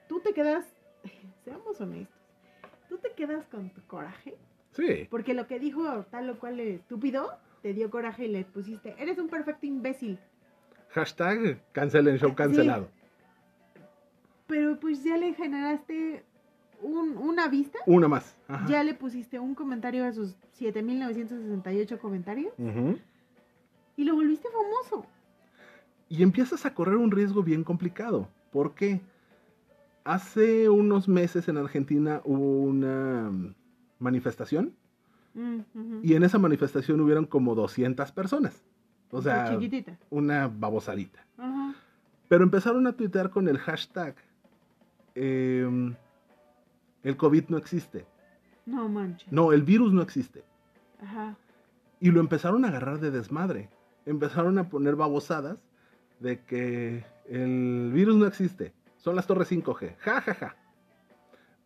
[0.08, 0.66] tú te quedas,
[1.44, 2.16] seamos honestos,
[2.88, 4.36] tú te quedas con tu coraje,
[4.72, 5.08] Sí.
[5.10, 9.18] porque lo que dijo tal o cual estúpido te dio coraje y le pusiste, eres
[9.18, 10.18] un perfecto imbécil.
[10.92, 12.88] Hashtag cancelen show cancelado.
[14.48, 16.24] Pero pues ya le generaste
[16.82, 18.36] un, una vista, Una más.
[18.48, 18.66] Ajá.
[18.68, 22.98] ya le pusiste un comentario a sus 7.968 comentarios Ujú.
[23.98, 25.06] y lo volviste famoso.
[26.08, 28.28] Y empiezas a correr un riesgo bien complicado.
[28.52, 29.02] ¿Por qué?
[30.04, 33.32] Hace unos meses en Argentina hubo una
[34.00, 34.74] manifestación
[35.36, 38.64] Mm, y en esa manifestación hubieron como 200 personas.
[39.12, 39.96] O sea, chiquitita.
[40.10, 41.24] una babosadita.
[42.28, 44.16] Pero empezaron a tuitear con el hashtag
[45.14, 45.94] em,
[47.10, 48.06] el COVID no existe.
[48.66, 49.32] No manches.
[49.32, 50.44] No, el virus no existe.
[51.02, 51.36] Ajá.
[52.00, 53.70] Y lo empezaron a agarrar de desmadre.
[54.06, 55.58] Empezaron a poner babosadas
[56.20, 58.74] de que el virus no existe.
[58.98, 59.96] Son las torres 5G.
[59.98, 60.56] Ja, ja, ja.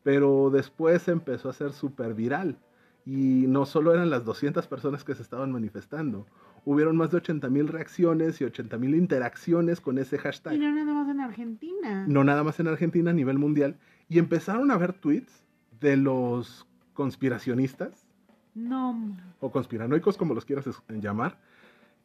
[0.03, 2.57] Pero después empezó a ser súper viral.
[3.05, 6.25] Y no solo eran las 200 personas que se estaban manifestando.
[6.65, 10.53] Hubieron más de 80 mil reacciones y 80 mil interacciones con ese hashtag.
[10.53, 12.05] Y no nada más en Argentina.
[12.07, 13.77] No nada más en Argentina, a nivel mundial.
[14.13, 15.43] Y empezaron a ver tweets
[15.81, 18.05] de los conspiracionistas
[18.53, 18.95] No.
[19.39, 21.39] o conspiranoicos, como los quieras llamar,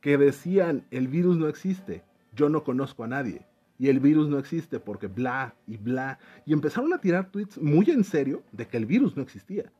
[0.00, 2.02] que decían, el virus no existe,
[2.34, 3.42] yo no conozco a nadie,
[3.78, 7.90] y el virus no existe porque bla y bla, y empezaron a tirar tweets muy
[7.90, 9.70] en serio de que el virus no existía.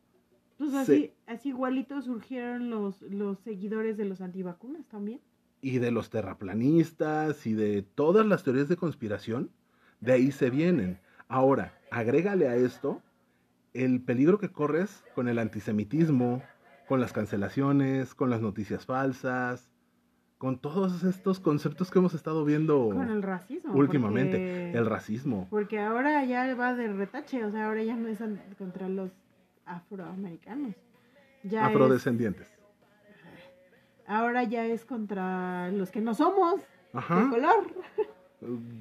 [0.59, 0.77] Pues Sí.
[0.77, 5.21] así, así igualito surgieron los, los seguidores de los antivacunas también.
[5.63, 9.49] Y de los terraplanistas y de todas las teorías de conspiración,
[10.01, 10.99] de ahí se vienen.
[11.29, 13.03] Ahora, agrégale a esto
[13.75, 16.43] el peligro que corres con el antisemitismo,
[16.89, 19.71] con las cancelaciones, con las noticias falsas,
[20.39, 23.75] con todos estos conceptos que hemos estado viendo Con el racismo.
[23.75, 24.37] últimamente.
[24.39, 25.47] porque- El racismo.
[25.51, 28.21] Porque ahora ya va de retache, o sea, ahora ya no es
[28.57, 29.11] contra los
[29.67, 30.75] afroamericanos.
[31.43, 32.49] Ya es- Afrodescendientes.
[34.07, 37.29] ahora ya es contra los que no somos de Ajá.
[37.31, 37.67] color.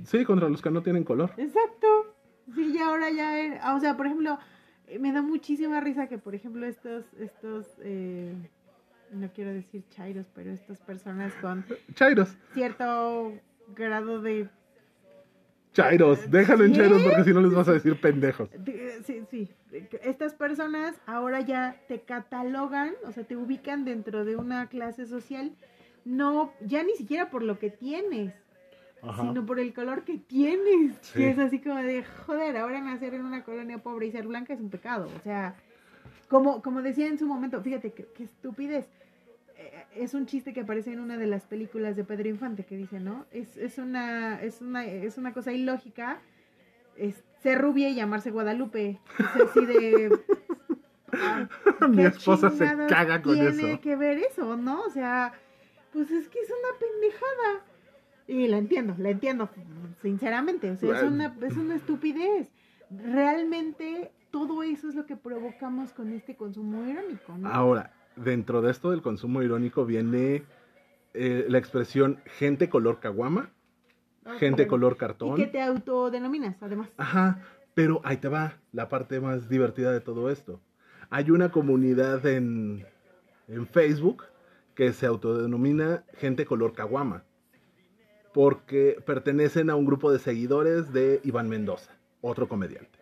[0.05, 1.31] Sí, contra los que no tienen color.
[1.37, 2.15] Exacto.
[2.55, 4.37] Sí, ya ahora ya, es- o sea, por ejemplo,
[4.87, 8.33] eh, me da muchísima risa que, por ejemplo, estos, estos, eh,
[9.11, 12.35] no quiero decir chairos, pero estas personas con Chairos.
[12.53, 13.33] cierto
[13.75, 14.49] grado de,
[15.73, 16.31] Chairos.
[16.31, 18.49] Déjalo en chairos porque si no les vas a decir pendejos.
[18.51, 19.49] de- sí, sí,
[20.01, 25.51] estas personas ahora ya te catalogan, o sea, te ubican dentro de una clase social,
[26.03, 28.33] no, ya ni siquiera por lo que tienes,
[29.09, 29.23] Ajá.
[29.23, 30.95] sino por el color que tienes.
[31.01, 31.19] Sí.
[31.19, 34.53] Que es así como de, joder, ahora nacer en una colonia pobre y ser blanca
[34.53, 35.09] es un pecado.
[35.17, 35.55] O sea,
[36.29, 38.87] como, como decía en su momento, fíjate qué, qué estupidez.
[39.57, 42.75] Eh, Es un chiste que aparece en una de las películas de Pedro Infante que
[42.77, 43.25] dice, ¿no?
[43.31, 46.19] Es, es, una, es, una, es una cosa ilógica
[46.95, 48.99] es ser rubia y llamarse Guadalupe.
[49.19, 50.19] Es así de...
[51.13, 51.47] ah,
[51.89, 53.81] Mi ¿qué esposa se caga con tiene eso.
[53.81, 54.81] que ver eso, ¿no?
[54.81, 55.31] O sea,
[55.93, 57.65] pues es que es una pendejada.
[58.27, 59.49] Y la entiendo, la entiendo,
[60.01, 60.71] sinceramente.
[60.71, 62.51] O sea, es una, es una estupidez.
[62.89, 67.49] Realmente todo eso es lo que provocamos con este consumo irónico, ¿no?
[67.49, 70.43] Ahora, dentro de esto del consumo irónico viene
[71.13, 73.49] eh, la expresión gente color caguama,
[74.39, 74.69] gente Ok.
[74.69, 75.35] color Y cartón.
[75.35, 76.89] que te autodenominas, además.
[76.97, 77.41] Ajá,
[77.73, 80.59] pero ahí te va la parte más divertida de todo esto.
[81.09, 82.85] Hay una comunidad en,
[83.47, 84.25] en Facebook
[84.75, 87.23] que se autodenomina gente color caguama,
[88.33, 92.99] porque pertenecen a un grupo de seguidores de Iván Mendoza, otro comediante.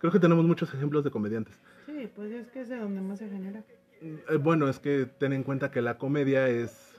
[0.00, 1.54] Creo que tenemos muchos ejemplos de comediantes.
[1.86, 3.64] Sí, pues es que es de donde más se genera.
[4.00, 6.96] Eh, Bueno, es que ten en cuenta que la comedia es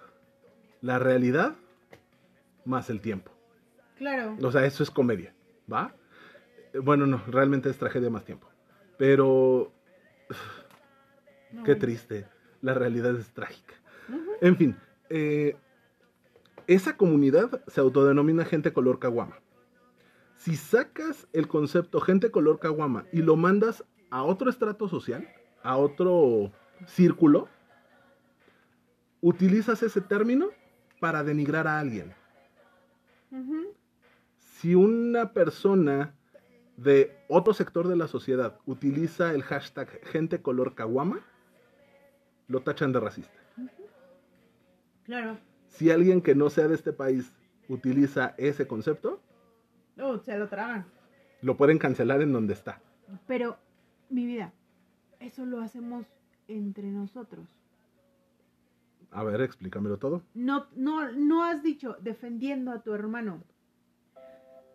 [0.82, 1.56] la realidad
[2.66, 3.32] más el tiempo.
[3.98, 4.36] Claro.
[4.42, 5.34] O sea, eso es comedia,
[5.72, 5.94] ¿va?
[6.74, 8.50] Eh, Bueno, no, realmente es tragedia más tiempo.
[8.98, 9.72] Pero
[11.52, 11.80] No, Qué güey.
[11.80, 12.28] triste.
[12.62, 13.74] La realidad es trágica.
[14.10, 14.32] Ujú.
[14.42, 14.76] En fin,
[15.10, 15.56] eh,
[16.70, 19.40] esa comunidad se autodenomina gente color caguama.
[20.36, 25.28] Si sacas el concepto gente color caguama y lo mandas a otro estrato social,
[25.64, 26.52] a otro
[26.86, 27.50] círculo,
[29.20, 30.50] utilizas ese término
[31.00, 32.14] para denigrar a alguien.
[34.38, 36.14] Si una persona
[36.78, 41.20] de otro sector de la sociedad utiliza el hashtag gente color caguama,
[42.48, 43.40] lo tachan de racista.
[45.06, 45.49] Claro.
[45.70, 47.32] Si alguien que no sea de este país
[47.70, 49.22] utiliza ese concepto,
[50.02, 50.86] Oh, se lo tragan.
[51.42, 52.82] lo pueden cancelar en donde está.
[53.28, 53.58] Pero,
[54.10, 54.54] mi vida,
[55.20, 56.06] eso lo hacemos
[56.48, 57.48] entre nosotros.
[59.12, 60.22] A ver, explícamelo todo.
[60.34, 63.44] No, no, no has dicho defendiendo a tu hermano.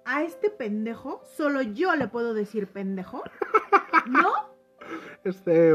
[0.05, 3.23] A este pendejo, solo yo le puedo decir pendejo.
[4.11, 4.33] ¿No?
[5.25, 5.73] Este.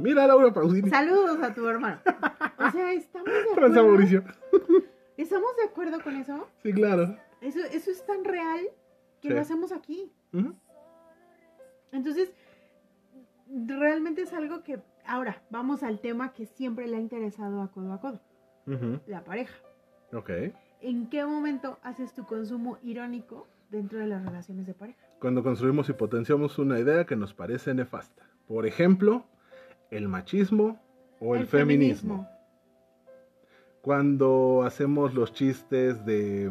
[0.00, 0.88] Mira, Laura Pausini.
[0.90, 2.00] Saludos a tu hermano.
[2.58, 3.84] O sea, estamos de acuerdo.
[3.86, 4.24] Mauricio.
[5.16, 6.48] ¿Estamos de acuerdo con eso?
[6.62, 7.16] Sí, claro.
[7.40, 8.60] Eso, eso es tan real
[9.20, 9.34] que Sí.
[9.34, 10.12] lo hacemos aquí.
[11.92, 12.32] Entonces,
[13.66, 14.80] realmente es algo que.
[15.06, 18.20] Ahora, vamos al tema que siempre le ha interesado a codo a codo:
[19.06, 19.54] la pareja.
[20.12, 20.30] Ok.
[20.82, 24.98] ¿En qué momento haces tu consumo irónico dentro de las relaciones de pareja?
[25.20, 28.26] Cuando construimos y potenciamos una idea que nos parece nefasta.
[28.48, 29.24] Por ejemplo,
[29.90, 30.80] el machismo
[31.20, 32.28] o el, feminismo.
[33.82, 36.50] Cuando hacemos los chistes de...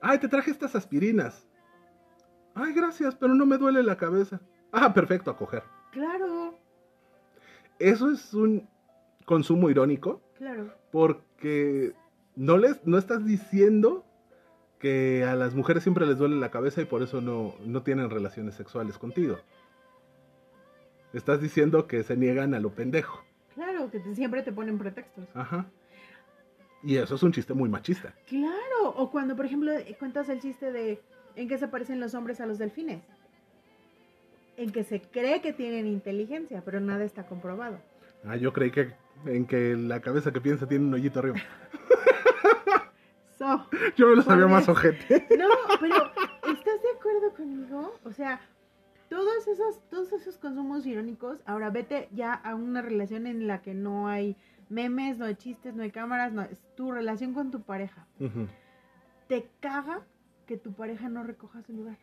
[0.00, 1.46] Ay, te traje estas aspirinas.
[2.54, 4.40] Ay, gracias, pero no me duele la cabeza.
[4.72, 5.62] Ah, perfecto, a coger.
[5.92, 6.58] Claro,
[7.78, 8.68] Eso es un
[9.24, 10.72] consumo irónico claro.
[10.92, 11.94] porque
[12.36, 14.04] no les no estás diciendo
[14.78, 18.08] que a las mujeres siempre les duele la cabeza y por eso no, no tienen
[18.08, 19.38] relaciones sexuales contigo.
[21.12, 23.24] Estás diciendo que se niegan a lo pendejo.
[23.54, 25.24] Claro, que te- siempre te ponen pretextos.
[25.34, 25.66] Ajá.
[26.82, 28.14] Y eso es un chiste muy machista.
[28.26, 31.00] Claro, o cuando, por ejemplo, eh, cuentas el chiste de
[31.36, 33.02] en qué se parecen los hombres a los delfines.
[34.56, 37.78] En que se cree que tienen inteligencia, pero nada está comprobado.
[38.24, 38.92] Ah, yo creí que
[39.26, 41.36] en que la cabeza que piensa tiene un hoyito arriba.
[43.38, 45.26] So, Yo me lo sabía más ojete.
[45.38, 45.48] no,
[45.80, 45.96] pero
[46.52, 47.94] ¿estás de acuerdo conmigo?
[48.04, 48.38] O sea,
[49.10, 53.74] todos esos, todos esos consumos irónicos, ahora vete ya a una relación en la que
[53.74, 54.36] no hay
[54.68, 58.06] memes, no hay chistes, no hay cámaras, no, es tu relación con tu pareja.
[59.26, 60.02] Te caga
[60.46, 61.98] que tu pareja no recoja su lugar.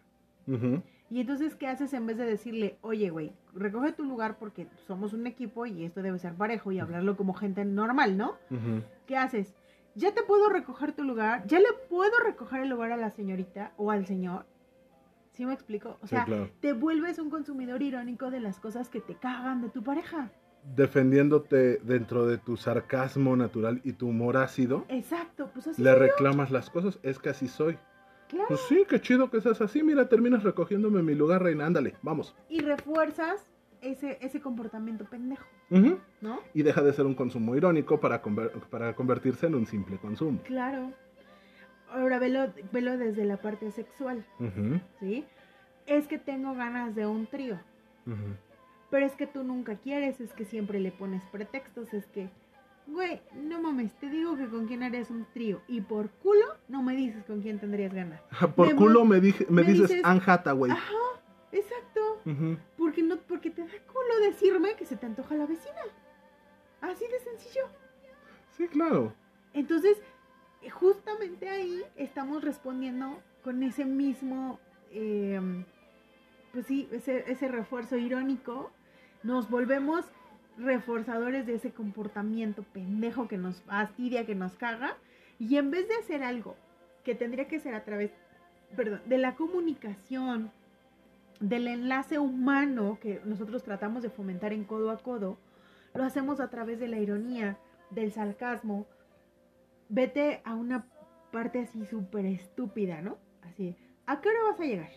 [1.10, 5.14] Y entonces, ¿qué haces en vez de decirle, oye, güey, recoge tu lugar porque somos
[5.14, 8.36] un equipo y esto debe ser parejo y hablarlo como gente normal, ¿no?
[9.06, 9.56] ¿Qué haces?
[9.96, 13.72] Ya te puedo recoger tu lugar, ya le puedo recoger el lugar a la señorita
[13.78, 14.46] o al señor.
[15.38, 15.98] ¿Sí me explico?
[16.02, 16.50] O Sí, sea, claro.
[16.62, 20.32] te vuelves un consumidor irónico de las cosas que te cagan de tu pareja.
[20.76, 26.00] Defendiéndote dentro de tu sarcasmo natural y tu humor ácido, Exacto, pues así le soy
[26.00, 26.98] yo, reclamas las cosas.
[27.04, 27.78] Es que así soy.
[28.28, 28.46] claro.
[28.48, 29.84] Pues sí, qué chido que seas así.
[29.84, 31.68] Mira, terminas recogiéndome mi lugar, reina.
[31.68, 32.36] Ándale, vamos.
[32.50, 33.48] Y refuerzas
[33.82, 36.00] ese, ese comportamiento pendejo, Ujú.
[36.22, 36.40] ¿no?
[36.56, 40.40] Y deja de ser un consumo irónico para, conver- para convertirse en un simple consumo.
[40.46, 40.92] Claro.
[41.92, 44.26] Ahora velo, velo desde la parte sexual,
[45.00, 45.26] ¿sí?
[45.86, 47.60] Es que tengo ganas de un trío.
[48.90, 52.30] Pero es que tú nunca quieres, es que siempre le pones pretextos, es que,
[52.88, 56.82] güey, no mames, te digo que con quién harías un trío y por culo no
[56.84, 58.22] me dices con quién tendrías ganas.
[58.56, 60.72] Por Me culo me, dije- me me dices dices- Anne Hathaway.
[60.72, 60.94] Ajá,
[61.52, 62.22] exacto.
[62.78, 65.82] Porque no, porque te da culo decirme que se te antoja la vecina.
[66.82, 67.64] Así de sencillo.
[68.52, 69.14] Sí, claro.
[69.54, 69.98] Entonces,
[70.72, 74.60] justamente ahí estamos respondiendo con ese mismo,
[74.92, 75.40] eh,
[76.52, 78.72] pues sí, ese, ese refuerzo irónico.
[79.24, 80.06] Nos volvemos
[80.58, 84.98] reforzadores de ese comportamiento pendejo que nos fastidia, que nos caga.
[85.40, 86.56] Y en vez de hacer algo
[87.04, 88.12] que tendría que ser a través,
[88.76, 90.52] perdón, de la comunicación,
[91.40, 95.38] del enlace humano que nosotros tratamos de fomentar en codo a codo,
[95.94, 97.58] lo hacemos a través de la ironía,
[97.90, 98.86] del sarcasmo.
[99.90, 100.86] Vete a una
[101.32, 103.18] parte así súper estúpida, ¿no?
[103.42, 103.76] Así,
[104.06, 104.90] ¿a qué hora vas a llegar?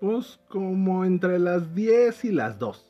[0.00, 2.88] Pues como entre las 10 y las 2.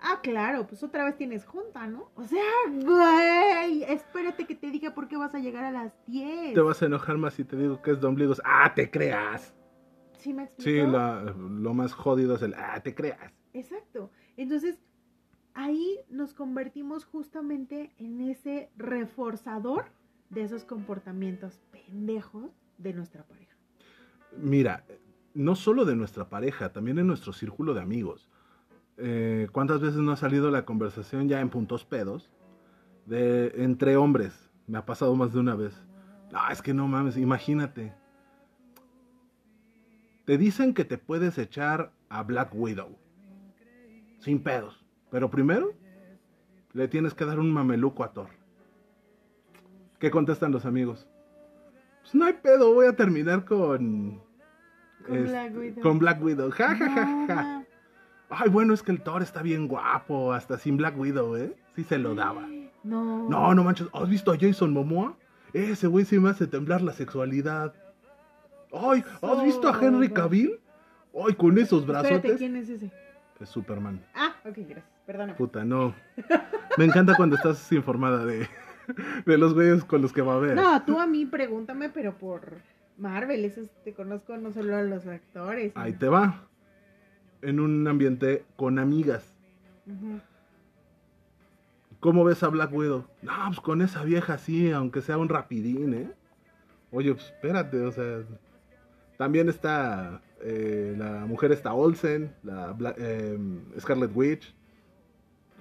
[0.00, 2.10] Ah, claro, pues otra vez tienes junta, ¿no?
[2.16, 6.54] O sea, güey, espérate que te diga por qué vas a llegar a las 10.
[6.54, 8.42] Te vas a enojar más si te digo que es de ombligos.
[8.44, 9.54] ¡Ah, te creas!
[10.18, 10.70] ¿Sí me explico?
[10.70, 13.32] Sí, la- lo más jodido es el ¡Ah, te creas!
[13.52, 14.10] Exacto.
[14.36, 14.80] Entonces,
[15.54, 19.84] ahí nos convertimos justamente en ese reforzador
[20.32, 23.54] de esos comportamientos pendejos de nuestra pareja.
[24.36, 24.84] Mira,
[25.34, 28.28] no solo de nuestra pareja, también en nuestro círculo de amigos.
[28.98, 32.30] eh, ¿cuántas veces no ha salido la conversación ya en puntos pedos?
[33.06, 34.50] De, entre hombres.
[34.66, 35.74] Me ha pasado más de una vez.
[36.32, 37.94] Ah, es que no mames, imagínate.
[40.24, 42.96] Te dicen que te puedes echar a Black Widow.
[44.18, 44.84] Sin pedos.
[45.10, 45.72] Pero primero
[46.72, 48.41] le tienes que dar un mameluco a Thor.
[50.02, 51.06] ¿Qué contestan los amigos?
[52.00, 54.20] Pues no hay pedo, voy a terminar con.
[55.06, 55.80] Con es- Black Widow.
[55.80, 56.50] Con Black Widow.
[56.50, 57.64] Ja, ja, ja, No, ja.
[58.28, 61.54] Ay, bueno, es que el Thor está bien guapo, hasta sin Black Widow, ¿eh?
[61.76, 62.48] Sí se lo daba.
[62.82, 63.28] No.
[63.28, 65.14] No, no manches, ¿has visto a Jason Momoa?
[65.52, 67.72] Ese güey sí me hace temblar la sexualidad.
[68.72, 70.08] Ay, ¿has visto a Henry.
[70.08, 70.58] Cavill?
[71.14, 72.38] Ay, con esos Espérate, brazotes.
[72.38, 72.90] ¿quién es ese?
[73.38, 74.04] Es Superman.
[74.16, 74.84] Ah, ok, gracias.
[75.06, 75.34] Perdóname.
[75.34, 75.94] Puta, no.
[76.76, 78.48] Me encanta cuando estás informada de,
[79.26, 80.54] de los güeyes con los que va a ver.
[80.54, 82.58] No, tú a mí pregúntame, pero por
[82.98, 85.72] Marvel, esos te conozco no solo a los actores.
[85.74, 86.46] Ahí te va.
[87.40, 89.34] En un ambiente con amigas.
[92.00, 93.06] ¿Cómo ves a Black Widow?
[93.22, 96.10] No, pues con esa vieja sí, aunque sea un rapidín, ¿eh?
[96.90, 98.20] Oye, pues espérate, o sea.
[99.16, 104.52] También está eh, la mujer está Olsen, la em, Scarlet Witch,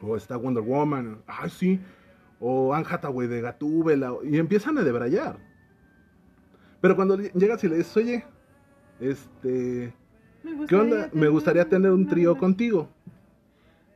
[0.01, 1.79] o está Wonder Woman, ay sí,
[2.41, 5.37] o Anne Hathaway de Gatúbela, y empiezan a debrayar.
[6.81, 8.25] Pero cuando llegas y le dices, oye,
[8.99, 9.93] este,
[10.67, 11.09] ¿qué onda?
[11.13, 12.89] Me gustaría tener un trío contigo.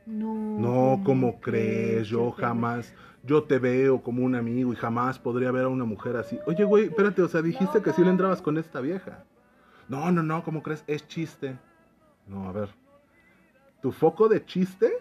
[0.06, 0.58] No.
[0.60, 2.06] No, ¿cómo crees?
[2.06, 2.94] Yo jamás,
[3.24, 6.38] yo te veo como un amigo y jamás podría ver a una mujer así.
[6.46, 9.24] Oye, güey, espérate, o sea, dijiste que sí le entrabas con esta vieja.
[9.88, 10.84] No, no, no, ¿cómo crees?
[10.86, 11.58] Es chiste.
[12.28, 12.68] No, a ver.
[13.82, 14.92] Tu foco de chiste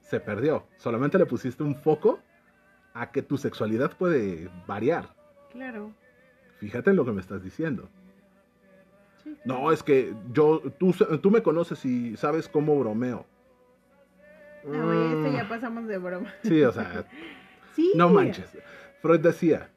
[0.00, 0.64] se perdió.
[0.78, 2.18] Solamente le pusiste un foco
[2.94, 5.08] a que tu sexualidad puede variar.
[5.50, 5.92] Claro.
[6.58, 7.88] Fíjate en lo que me estás diciendo.
[9.24, 13.26] Sí, No, es que yo, tú, tú me conoces y sabes cómo bromeo.
[14.64, 16.32] Güey, esto Mm, ya pasamos de broma.
[16.42, 17.04] Sí, o sea,
[17.74, 17.92] Sí.
[17.96, 18.50] No manches.
[19.00, 19.70] Freud decía,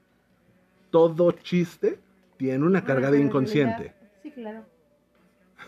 [0.91, 1.97] todo chiste
[2.37, 3.93] tiene una carga de inconsciente.
[4.21, 4.65] Sí, claro.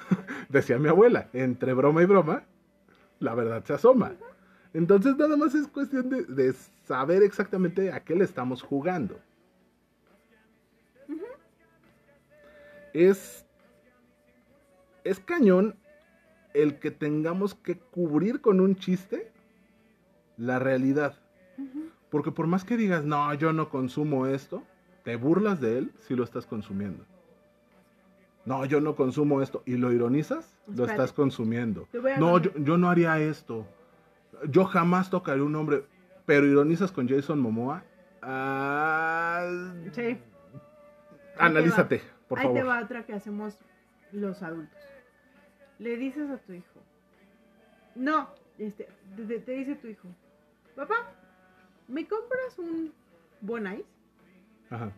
[0.49, 2.43] Decía mi abuela, entre broma y broma,
[3.19, 4.11] la verdad se asoma.
[4.73, 6.49] Entonces nada más es cuestión de, de
[6.87, 9.19] saber exactamente a qué le estamos jugando.
[12.93, 13.45] Es,
[15.03, 15.75] es cañón
[16.53, 19.31] el que tengamos que cubrir con un chiste
[20.37, 21.19] la realidad.
[22.09, 24.63] Porque por más que digas, no, yo no consumo esto,
[25.03, 27.03] te burlas de él si lo estás consumiendo.
[28.45, 31.85] No, yo no consumo esto y lo ironizas, lo estás consumiendo.
[32.17, 33.67] No, yo no haría esto.
[34.49, 35.83] Yo jamás tocaré un hombre,
[36.27, 37.83] pero ironizas con Jason Momoa.
[38.21, 40.17] Ah, Sí.
[41.37, 42.59] analízate, por Ahí favor.
[42.59, 43.57] te va otra que hacemos
[44.11, 44.77] los adultos.
[45.79, 46.83] Le dices a tu hijo.
[47.95, 50.09] No, este, te, dice tu hijo.
[50.75, 51.13] Papá,
[51.87, 52.93] ¿me compras un
[53.39, 53.85] Bonais?
[54.69, 54.91] Ajá.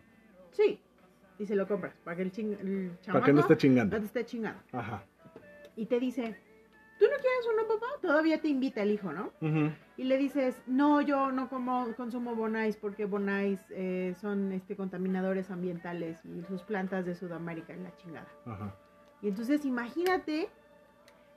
[0.50, 0.80] Sí.
[1.38, 3.94] Y se lo compras para que el, ching, el Para que no esté chingando.
[3.96, 4.60] no te esté chingando.
[4.72, 5.04] Ajá.
[5.76, 6.36] Y te dice,
[7.00, 7.86] ¿tú no quieres uno, papá?
[8.02, 9.32] Todavía te invita el hijo, ¿no?
[9.96, 15.50] Y le dices, no, yo no como, consumo Bonais porque Bonais eh, son este, contaminadores
[15.50, 18.28] ambientales y sus plantas de Sudamérica en la chingada.
[19.22, 20.50] Y entonces imagínate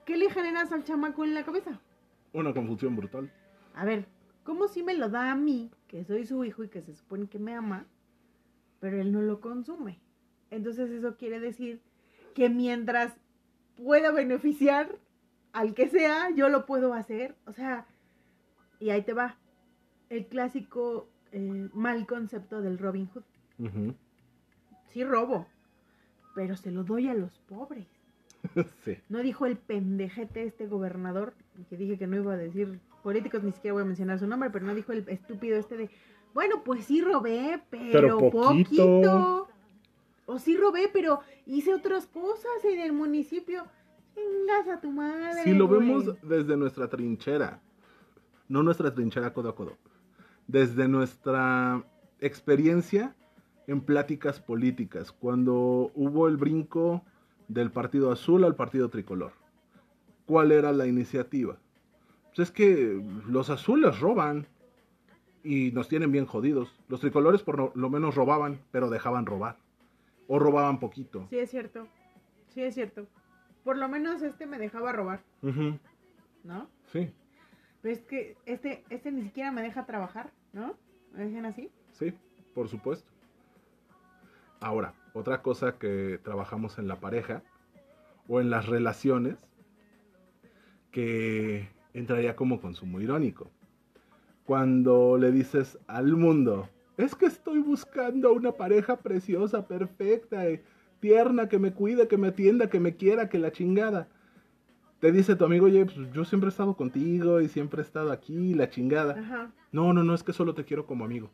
[0.06, 1.80] qué le generas al chamaco en la cabeza.
[2.34, 3.32] Una confusión brutal.
[3.74, 4.06] A ver,
[4.44, 7.28] ¿cómo si me lo da a mí, que soy su hijo y que se supone
[7.28, 7.86] que me ama,
[8.82, 10.02] pero él no lo consume?
[10.52, 11.82] Entonces eso quiere decir
[12.36, 13.14] que mientras
[13.78, 15.00] pueda beneficiar
[15.54, 17.36] al que sea, yo lo puedo hacer.
[17.46, 17.86] O sea,
[18.80, 19.38] y ahí te va.
[20.10, 23.24] El clásico eh, mal concepto del Robin Hood.
[24.90, 25.48] Sí robo,
[26.36, 27.88] pero se lo doy a los pobres.
[28.84, 28.98] sí.
[29.10, 31.34] No dijo el pendejete este gobernador,
[31.70, 34.50] que dije que no iba a decir políticos, ni siquiera voy a mencionar su nombre,
[34.50, 35.90] pero no dijo el estúpido este de,
[36.34, 38.86] bueno, pues sí robé, pero, Pero poquito.
[38.86, 39.48] poquito.
[40.26, 43.66] O sí robé, pero hice otras cosas en el municipio.
[44.14, 45.44] Chingas a tu madre.
[45.44, 45.82] Si lo güey.
[45.82, 47.60] vemos desde nuestra trinchera,
[48.48, 49.78] no nuestra trinchera codo a codo,
[50.48, 51.84] desde nuestra
[52.20, 53.16] experiencia
[53.68, 57.04] en pláticas políticas, cuando hubo el brinco
[57.48, 59.32] del partido azul al partido tricolor.
[60.26, 61.58] ¿Cuál era la iniciativa?
[62.36, 64.48] Pues es que los azules roban
[65.44, 66.74] y nos tienen bien jodidos.
[66.88, 69.58] Los tricolores por lo- lo menos robaban, pero dejaban robar.
[70.28, 71.28] O robaban poquito.
[71.30, 71.86] Sí, es cierto.
[72.50, 73.06] Sí, es cierto.
[73.64, 75.22] Por lo menos este me dejaba robar,
[76.44, 76.68] ¿no?
[76.92, 77.14] Sí,
[77.82, 80.76] Pero es que este, este ni siquiera me deja trabajar, ¿no?
[81.14, 81.70] ¿Me dejan así?
[81.92, 82.14] Sí,
[82.54, 83.10] por supuesto.
[84.60, 87.44] Ahora, otra cosa que trabajamos en la pareja
[88.28, 89.38] o en las relaciones
[90.92, 93.52] que entraría como consumo irónico.
[94.46, 100.64] Cuando le dices al mundo, es que estoy buscando una pareja preciosa, perfecta, eh,
[101.04, 104.08] tierna, que me cuide, que me atienda, que me quiera, que la chingada.
[105.02, 108.10] Te dice tu amigo, oye, pues yo siempre he estado contigo y siempre he estado
[108.10, 109.20] aquí, la chingada.
[109.20, 109.52] Ajá.
[109.74, 111.30] No, no, no, es que solo te quiero como amigo.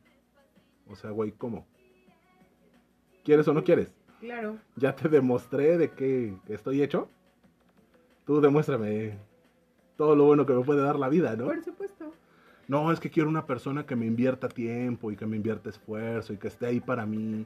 [0.87, 1.67] O sea, güey, ¿cómo?
[3.23, 3.93] ¿Quieres o no quieres?
[4.19, 4.57] Claro.
[4.75, 7.07] Ya te demostré de que estoy hecho.
[8.25, 9.19] Tú demuéstrame
[9.97, 11.45] todo lo bueno que me puede dar la vida, ¿no?
[11.45, 12.11] Por supuesto.
[12.67, 16.33] No, es que quiero una persona que me invierta tiempo y que me invierta esfuerzo
[16.33, 17.45] y que esté ahí para mí.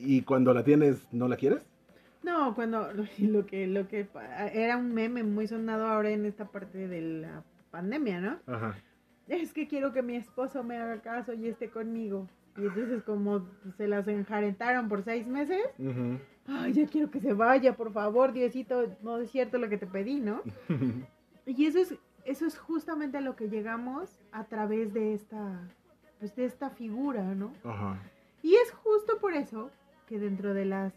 [0.00, 1.66] Y cuando la tienes, ¿no la quieres?
[2.22, 4.06] No, cuando lo que lo que
[4.52, 8.38] era un meme muy sonado ahora en esta parte de la pandemia, ¿no?
[8.46, 8.74] Ajá.
[9.28, 12.28] Es que quiero que mi esposo me haga caso y esté conmigo.
[12.56, 16.18] Y entonces como se las enjarentaron por seis meses, Ujú.
[16.46, 19.86] ay, ya quiero que se vaya, por favor, Diosito, no es cierto lo que te
[19.86, 20.42] pedí, ¿no?
[21.48, 25.60] Y eso es, eso es justamente a lo que llegamos a través de esta,
[26.18, 27.52] pues de esta figura, ¿no?
[27.62, 28.02] Ajá.
[28.42, 29.70] Y es justo por eso
[30.06, 30.94] que dentro de las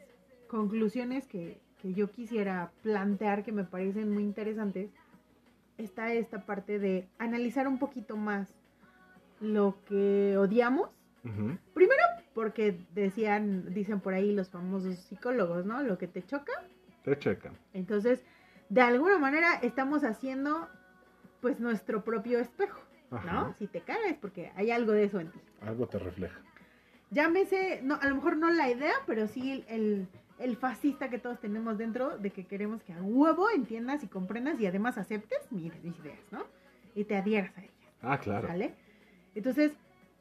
[0.48, 4.92] conclusiones que, que yo quisiera plantear, que me parecen muy interesantes,
[5.78, 8.54] está esta parte de analizar un poquito más
[9.40, 10.90] lo que odiamos.
[11.24, 11.58] Ujú.
[12.34, 15.84] Porque decían, dicen por ahí los famosos psicólogos, ¿no?
[15.84, 16.54] Lo que te choca.
[17.04, 17.54] Te checan.
[17.74, 18.24] Entonces,
[18.70, 20.70] de alguna manera estamos haciendo
[21.42, 22.80] pues nuestro propio espejo,
[23.12, 23.34] Ajá.
[23.34, 23.54] ¿no?
[23.56, 25.40] Si te caes porque hay algo de eso en ti.
[25.62, 26.40] Algo te refleja.
[27.12, 30.08] Llámese, no, a lo mejor no la idea, pero sí el,
[30.40, 34.60] el fascista que todos tenemos dentro de que queremos que a huevo entiendas y comprendas
[34.60, 36.44] y además aceptes mis, mis ideas, ¿no?
[36.96, 38.48] Y te adhieras a ellas, Ah, claro.
[38.48, 38.74] ¿vale?
[39.36, 39.74] Entonces,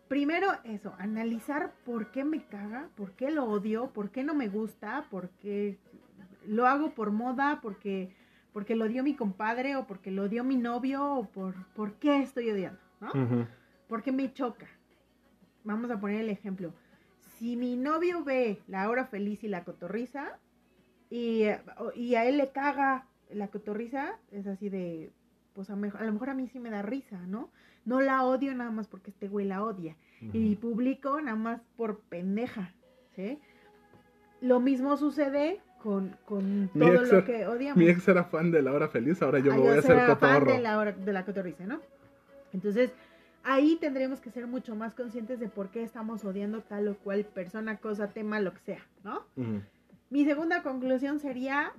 [0.09, 4.49] primero eso, analizar por qué me caga, por qué lo odio, por qué no me
[4.49, 5.79] gusta, por qué
[6.47, 8.15] lo hago por moda, porque,
[8.53, 12.23] porque lo dio mi compadre o porque lo dio mi novio o por, por qué
[12.23, 13.47] estoy odiando, ¿no?
[13.89, 14.67] Porque me choca.
[15.65, 16.73] Vamos a poner el ejemplo.
[17.39, 20.39] Si mi novio ve la hora feliz y la cotorriza
[21.11, 25.11] y, a él le caga la cotorriza, es así de,
[25.55, 27.51] pues a, mej- a lo mejor a mí sí me da risa, ¿no?
[27.85, 29.97] No la odio nada más porque este güey la odia.
[30.33, 32.75] Y publico nada más por pendeja,
[33.15, 33.39] ¿sí?
[34.41, 37.77] Lo mismo sucede con, con todo lo que odiamos.
[37.83, 39.97] Mi ex era fan de la hora feliz, ahora yo Ah, me voy a hacer
[39.97, 40.53] fan cotorro.
[40.53, 41.81] de la, hora- de la cotorriza, ¿no?
[42.53, 42.91] Entonces,
[43.49, 47.25] ahí tendremos que ser mucho más conscientes de por qué estamos odiando tal o cual
[47.25, 49.25] persona, cosa, tema, lo que sea, ¿no?
[50.11, 51.73] Mi segunda conclusión sería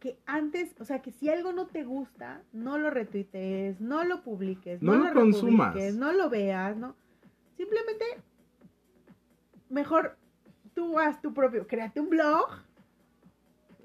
[0.00, 4.22] que antes, o sea, que si algo no te gusta, no lo retuitees, no lo
[4.22, 5.76] publiques, No no, lo lo, consumas.
[5.94, 6.96] no lo veas, ¿no?
[7.58, 8.04] Simplemente,
[9.68, 10.16] mejor
[10.74, 12.48] tú haz tu propio, créate un blog.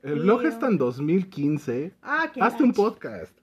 [0.01, 1.93] El blog está en 2015.
[2.01, 3.37] Ah, que Hazte un podcast.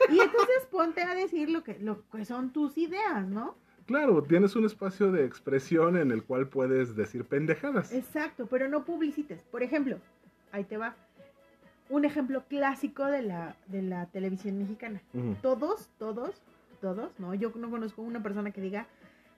[0.10, 3.56] Y entonces ponte a decir lo que, lo que son tus ideas, ¿no?
[3.86, 7.92] Claro, tienes un espacio de expresión en el cual puedes decir pendejadas.
[7.92, 9.42] Exacto, pero no publicites.
[9.44, 9.98] Por ejemplo,
[10.50, 10.96] ahí te va.
[11.88, 15.00] Un ejemplo clásico de la, de la televisión mexicana.
[15.40, 16.42] Todos, todos,
[16.80, 18.88] todos, no, yo no conozco una persona que diga,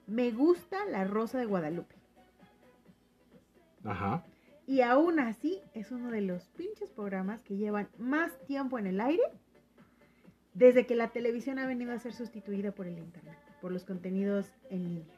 [0.06, 1.94] me gusta la Rosa de Guadalupe.
[3.84, 4.24] Ajá.
[4.66, 9.00] Y aún así es uno de los pinches programas que llevan más tiempo en el
[9.00, 9.22] aire
[10.58, 14.50] desde que la televisión ha venido a ser sustituida por el Internet, por los contenidos
[14.70, 15.14] en línea.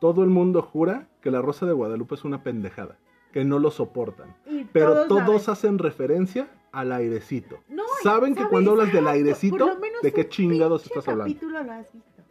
[0.00, 2.96] Todo el mundo jura que la Rosa de Guadalupe es una pendejada,
[3.32, 4.34] que no lo soportan.
[4.46, 7.60] Y Pero todos, hacen referencia al airecito.
[7.68, 11.34] No, Saben que cuando hablas del airecito, por ¿de qué chingados estás hablando?
[11.34, 12.22] capítulo lo has visto.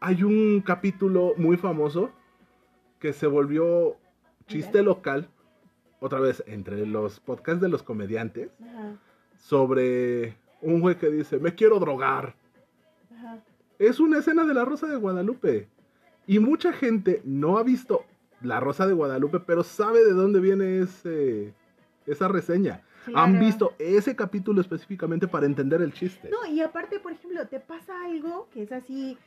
[0.00, 2.10] Hay un capítulo muy famoso
[2.98, 3.96] que se volvió
[4.46, 5.28] chiste local,
[6.00, 8.96] otra vez entre los podcasts de los comediantes, Ajá,
[9.36, 12.34] sobre un güey que dice, me quiero drogar.
[13.16, 13.38] ajá.
[13.78, 15.68] Es una escena de La Rosa de Guadalupe.
[16.26, 18.04] Y mucha gente no ha visto
[18.40, 21.52] La Rosa de Guadalupe, pero sabe de dónde viene ese,
[22.06, 22.82] esa reseña.
[23.14, 26.30] Han visto ese capítulo específicamente para entender el chiste.
[26.30, 29.18] No, y aparte, por ejemplo, te pasa algo que es así,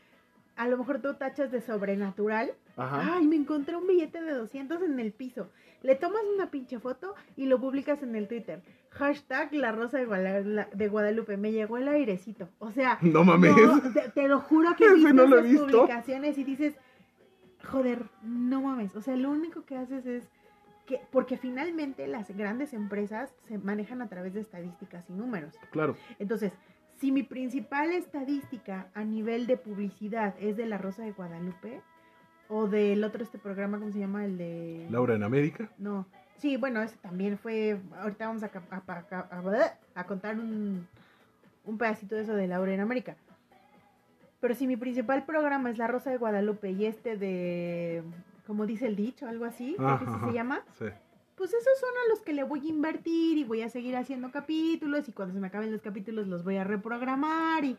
[0.58, 2.51] a lo mejor tú tachas de sobrenatural.
[2.76, 3.16] Ajá.
[3.16, 5.49] Ay, me encontré un billete de 200 en el piso.
[5.84, 8.62] Le tomas una pinche foto y lo publicas en el Twitter.
[8.89, 11.38] Hashtag la rosa de, Guala- de Guadalupe.
[11.38, 12.49] Me llegó el airecito.
[12.60, 13.55] O sea, No mames.
[13.55, 15.66] no, te, te lo juro que visto no lo he visto.
[15.68, 16.76] publicaciones y dices,
[17.70, 18.95] joder, no mames.
[18.95, 20.28] O sea, lo único que haces es
[20.86, 25.53] que, porque finalmente las grandes empresas se manejan a través de estadísticas y números.
[25.72, 25.95] Claro.
[26.18, 26.53] Entonces,
[27.00, 31.82] si mi principal estadística a nivel de publicidad es de La Rosa de Guadalupe
[32.50, 34.26] o del otro este programa, ¿cómo se llama?
[34.26, 34.88] El de...
[34.89, 35.70] Laura en América.
[35.78, 36.06] No.
[36.38, 37.80] Sí, bueno, ese también fue...
[38.00, 40.88] Ahorita vamos a, ca- a, a- a- a contar un,
[41.66, 43.16] un pedacito de eso de Laura en América.
[44.39, 48.04] Pero si mi principal programa es La Rosa de Guadalupe y este de,
[48.45, 50.28] como dice el dicho, algo así, creo que Ajá, así ajá.
[50.28, 50.86] se llama, Sí.
[51.38, 54.32] Pues esos son a los que le voy a invertir y voy a seguir haciendo
[54.32, 57.78] capítulos y cuando se me acaben los capítulos los voy a reprogramar y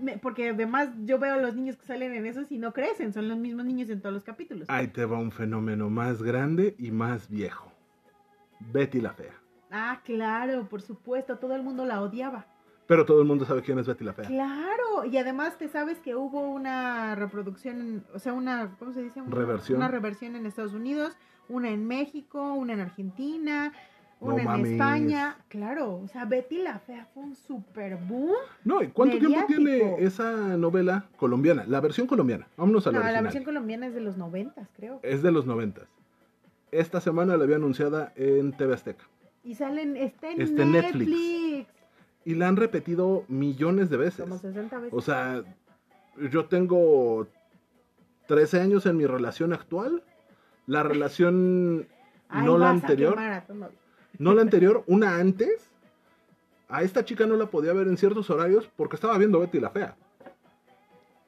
[0.00, 3.12] me- porque además yo veo a los niños que salen en esos y no crecen,
[3.12, 4.68] son los mismos niños en todos los capítulos.
[4.68, 7.72] Ahí te va un fenómeno más grande y más viejo.
[8.72, 9.34] Betty la Fea.
[9.70, 12.46] Ah, claro, por supuesto, todo el mundo la odiaba.
[12.86, 14.26] Pero todo el mundo sabe quién es Betty la Fea.
[14.26, 19.22] Claro, y además te sabes que hubo una reproducción, o sea, una, ¿cómo se dice?
[19.22, 19.78] Una, Reversión.
[19.78, 21.16] Una reversión en Estados Unidos,
[21.48, 23.72] una en México, una en Argentina,
[24.20, 24.70] una No en mames.
[24.72, 25.36] España.
[25.48, 28.34] Claro, o sea, Betty la Fea fue un super boom.
[28.64, 31.64] No, ¿y cuánto tiempo tiene esa novela colombiana?
[31.66, 32.46] La versión colombiana.
[32.56, 35.00] Vámonos a la No, la versión colombiana es de los noventas, creo.
[35.02, 35.88] Es de los noventas.
[36.70, 39.04] Esta semana la había anunciada en TV Azteca.
[39.42, 41.08] Y salen, está en Está en Netflix.
[41.08, 41.68] Netflix.
[42.24, 44.20] Y la han repetido millones de veces.
[44.22, 44.92] Como 60 veces.
[44.96, 45.42] O sea,
[46.30, 47.26] yo tengo
[48.26, 50.02] 13 años en mi relación actual.
[50.66, 51.86] La relación,
[52.28, 53.76] Ay, no la anterior, quemar a tu novio.
[54.18, 55.70] no la anterior, una antes.
[56.68, 59.70] A esta chica no la podía ver en ciertos horarios porque estaba viendo Betty la
[59.70, 59.96] Fea.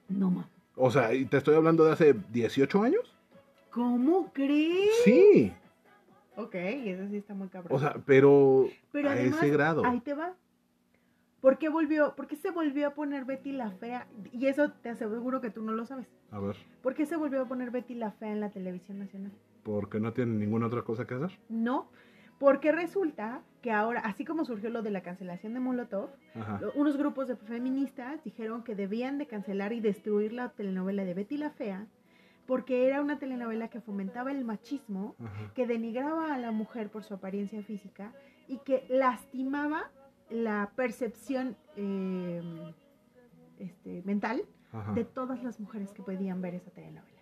[0.08, 0.48] No, ma.
[0.76, 3.14] O sea, y te estoy hablando de hace 18 años.
[3.70, 4.90] ¿Cómo crees?
[5.04, 5.52] Sí.
[6.36, 7.74] Ok, eso sí está muy cabrón.
[7.76, 9.84] O sea, pero, Pero a además, ese grado.
[9.84, 10.32] ahí te va.
[11.40, 12.14] ¿Por qué volvió?
[12.16, 14.06] ¿Por qué se volvió a poner Betty la fea?
[14.32, 16.06] Y eso te aseguro que tú no lo sabes.
[16.30, 19.32] A ver, ¿Por qué se volvió a poner Betty la fea en la televisión nacional?
[19.62, 21.40] porque no tienen ninguna otra cosa que hacer.
[21.48, 21.90] No,
[22.38, 26.60] porque resulta que ahora, así como surgió lo de la cancelación de Molotov, Ajá.
[26.76, 31.36] unos grupos de feministas dijeron que debían de cancelar y destruir la telenovela de Betty
[31.36, 31.86] la fea
[32.46, 35.52] porque era una telenovela que fomentaba el machismo Ajá.
[35.52, 38.12] que denigraba a la mujer por su apariencia física
[38.46, 39.90] y que lastimaba
[40.30, 42.42] la percepción eh,
[43.58, 44.92] este, mental Ajá.
[44.92, 47.12] de todas las mujeres que podían ver esa telenovela.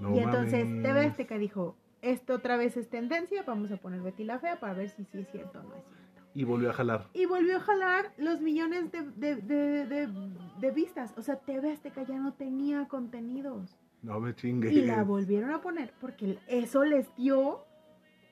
[0.00, 0.82] No y entonces mames.
[0.82, 4.72] TV Azteca dijo, esto otra vez es tendencia, vamos a poner Betty la Fea para
[4.74, 6.02] ver si sí es cierto o no es cierto.
[6.34, 7.08] Y volvió a jalar.
[7.12, 11.12] Y volvió a jalar los millones de, de- de- vistas.
[11.18, 13.76] O sea, TV Azteca ya no tenía contenidos.
[14.02, 14.72] No me chingues.
[14.72, 17.66] Y la volvieron a poner porque eso les dio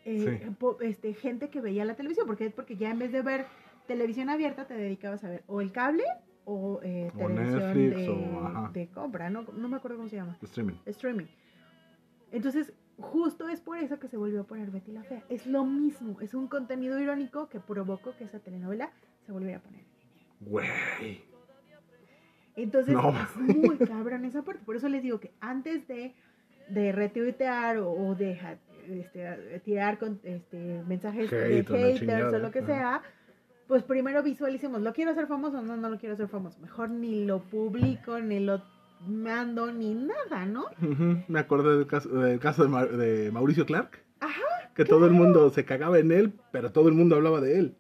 [0.06, 0.56] eh, Sí.
[0.80, 2.26] este, gente que veía la televisión.
[2.26, 3.44] Porque, porque ya en vez de ver
[3.94, 6.04] televisión abierta te dedicabas a ver o el cable
[6.44, 8.70] o eh, O televisión Netflix, de, o- ajá.
[8.72, 9.30] de compra.
[9.30, 9.42] ¿no?
[9.42, 10.36] no me acuerdo cómo se llama.
[10.42, 10.76] Streaming.
[10.86, 11.26] Streaming.
[12.32, 15.24] Entonces, justo es por eso que se volvió a poner Betty la Fea.
[15.28, 16.20] Es lo mismo.
[16.20, 18.90] Es un contenido irónico que provocó que esa telenovela
[19.26, 19.84] se volviera a poner.
[20.40, 21.24] Güey.
[22.56, 23.10] Entonces, No.
[23.10, 24.62] es muy cabrón esa parte.
[24.64, 26.14] Por eso les digo que antes de,
[26.68, 28.38] de retuitear o, o de
[28.88, 33.02] este, tirar con, este, mensajes Hate de haters o lo que sea,
[33.70, 35.62] pues primero visualicemos, ¿lo quiero hacer famoso?
[35.62, 36.58] No, no lo quiero hacer famoso.
[36.60, 38.60] Mejor ni lo publico, ni lo
[39.06, 40.64] mando, ni nada, ¿no?
[40.82, 44.00] Ujú, Me acordé del caso, del caso de, Ma- de Mauricio Clark.
[44.18, 44.42] Ajá,
[44.74, 47.76] Que todo el mundo se cagaba en él, pero todo el mundo hablaba de él.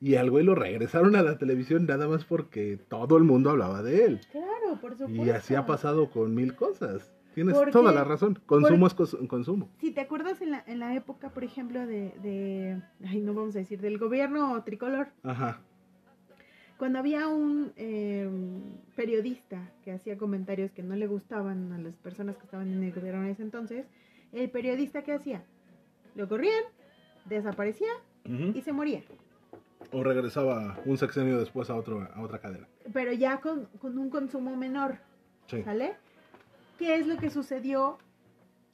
[0.00, 3.82] Y al güey lo regresaron a la televisión nada más porque todo el mundo hablaba
[3.84, 4.20] de él.
[4.32, 5.24] Claro, por supuesto.
[5.24, 7.14] Y así ha pasado con mil cosas.
[7.34, 8.38] Tienes Porque- toda la razón.
[8.46, 9.68] Consumo es cos- consumo.
[9.78, 13.54] Si te acuerdas en la, en la época, por ejemplo, de, de, ay, no vamos
[13.56, 15.60] a decir, del gobierno tricolor, Ajá.
[16.78, 18.28] cuando había un eh,
[18.96, 22.92] periodista que hacía comentarios que no le gustaban a las personas que estaban en el
[22.92, 23.86] gobierno en ese entonces,
[24.32, 25.42] el periodista que hacía,
[26.14, 26.62] lo corrían,
[27.24, 27.92] desaparecía
[28.26, 28.56] Ujú.
[28.56, 29.02] y se moría.
[29.92, 32.66] O regresaba un sexenio después a, otro, a otra cadena.
[32.92, 34.98] Pero ya con, con un consumo menor,
[35.46, 35.62] Sí.
[35.64, 35.96] ¿sale?
[36.78, 37.98] ¿Qué es lo que sucedió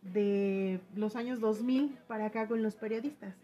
[0.02, 3.34] de los años 2000 para acá con los periodistas?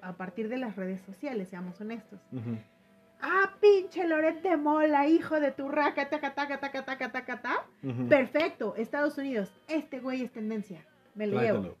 [0.00, 2.20] A partir de las redes sociales, seamos honestos.
[2.32, 2.56] Ujú.
[3.20, 7.66] Ah, pinche Loret de Mola, hijo de tu raca, taca, taca, taca, taca, taca, taca.
[7.82, 8.08] Ujú.
[8.08, 9.52] Perfecto, Estados Unidos.
[9.66, 10.84] Este güey es tendencia.
[11.16, 11.76] Me lo llevo.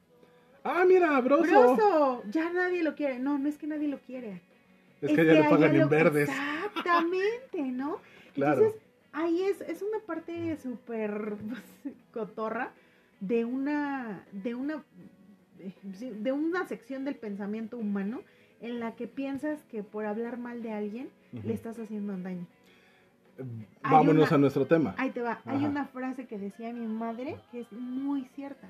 [0.64, 1.42] Ah, mira, broso.
[1.44, 3.20] Broso, ya nadie lo quiere.
[3.20, 4.42] No, no es que nadie lo quiere.
[5.00, 6.28] Es que ya le pagan en lo- verdes.
[6.28, 7.98] Exactamente, ¿no?
[8.34, 8.66] Claro.
[8.66, 8.87] Entonces,
[9.22, 12.72] ahí es, es una parte súper pues, cotorra
[13.20, 14.84] de una, de una,
[15.58, 15.72] eh,
[16.20, 18.22] de una sección del pensamiento humano
[18.60, 22.46] en la que piensas que por hablar mal de alguien le estás haciendo daño.
[23.82, 24.94] Hay Vámonos una- a nuestro tema.
[24.98, 25.40] Ahí te va.
[25.44, 28.66] Hay una frase que decía mi madre que es muy cierta.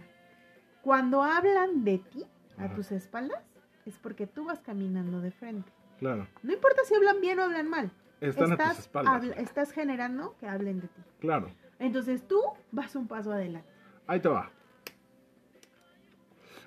[0.83, 2.25] Cuando hablan de ti
[2.59, 2.75] a Ajá.
[2.75, 3.43] tus espaldas,
[3.87, 5.71] es porque tú vas caminando de frente.
[5.99, 6.27] Claro.
[6.43, 7.91] No importa si hablan bien o hablan mal.
[8.21, 9.15] Están a estás, tus espaldas.
[9.15, 11.03] habla- estás generando que hablen de ti.
[11.21, 11.51] Claro.
[11.79, 12.41] Entonces tú
[12.73, 13.69] vas un paso adelante.
[14.07, 14.51] Ahí te va.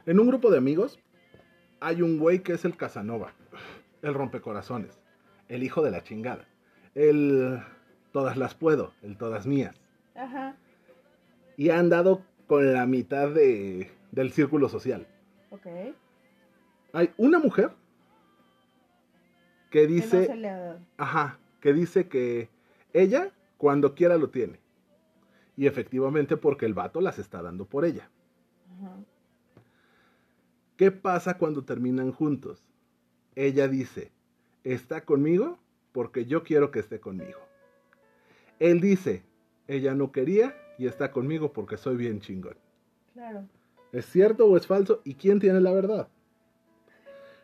[0.06, 1.00] En un grupo de amigos
[1.80, 3.34] hay un güey que es el Casanova,
[4.02, 5.00] el rompecorazones,
[5.48, 6.46] el hijo de la chingada,
[6.96, 7.60] el
[8.12, 9.80] todas las puedo, el todas mías.
[10.16, 10.56] Ajá.
[11.58, 15.08] Y ha andado con la mitad de, del círculo social.
[15.50, 15.68] Ok.
[16.94, 17.72] Hay una mujer
[19.70, 20.80] que Que no dice, se le ha dado.
[20.98, 22.50] ajá, que dice que
[22.92, 24.60] ella cuando quiera lo tiene.
[25.56, 28.10] Y efectivamente porque el vato las está dando por ella.
[30.76, 32.64] ¿Qué pasa cuando terminan juntos?
[33.36, 34.12] Ella dice,
[34.64, 35.60] está conmigo
[35.92, 37.40] porque yo quiero que esté conmigo.
[38.60, 39.24] Él dice,
[39.68, 42.56] ella no quería y está conmigo porque soy bien chingón.
[43.14, 43.48] Claro.
[43.92, 45.02] ¿Es cierto o es falso?
[45.04, 46.08] ¿Y quién tiene la verdad?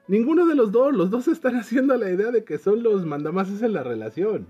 [0.08, 3.62] Ninguno de los dos, los dos están haciendo la idea de que son los mandamases
[3.62, 4.48] en la relación.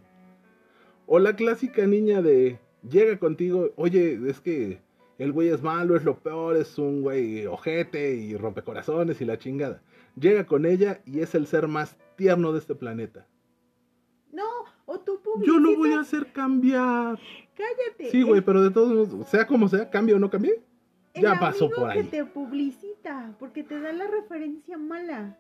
[1.05, 4.81] O la clásica niña de, llega contigo, oye, es que
[5.17, 9.37] el güey es malo, es lo peor, es un güey ojete y rompecorazones y la
[9.39, 9.81] chingada.
[10.19, 13.25] Llega con ella y es el ser más tierno de este planeta.
[14.31, 14.43] No,
[14.85, 17.17] o tú Yo lo voy a hacer cambiar.
[17.55, 18.11] Cállate.
[18.11, 20.61] Sí, güey, el- pero de todos modos, sea como sea, cambie o no cambie,
[21.13, 22.07] el ya pasó por que ahí.
[22.07, 25.37] te publicita, porque te da la referencia mala.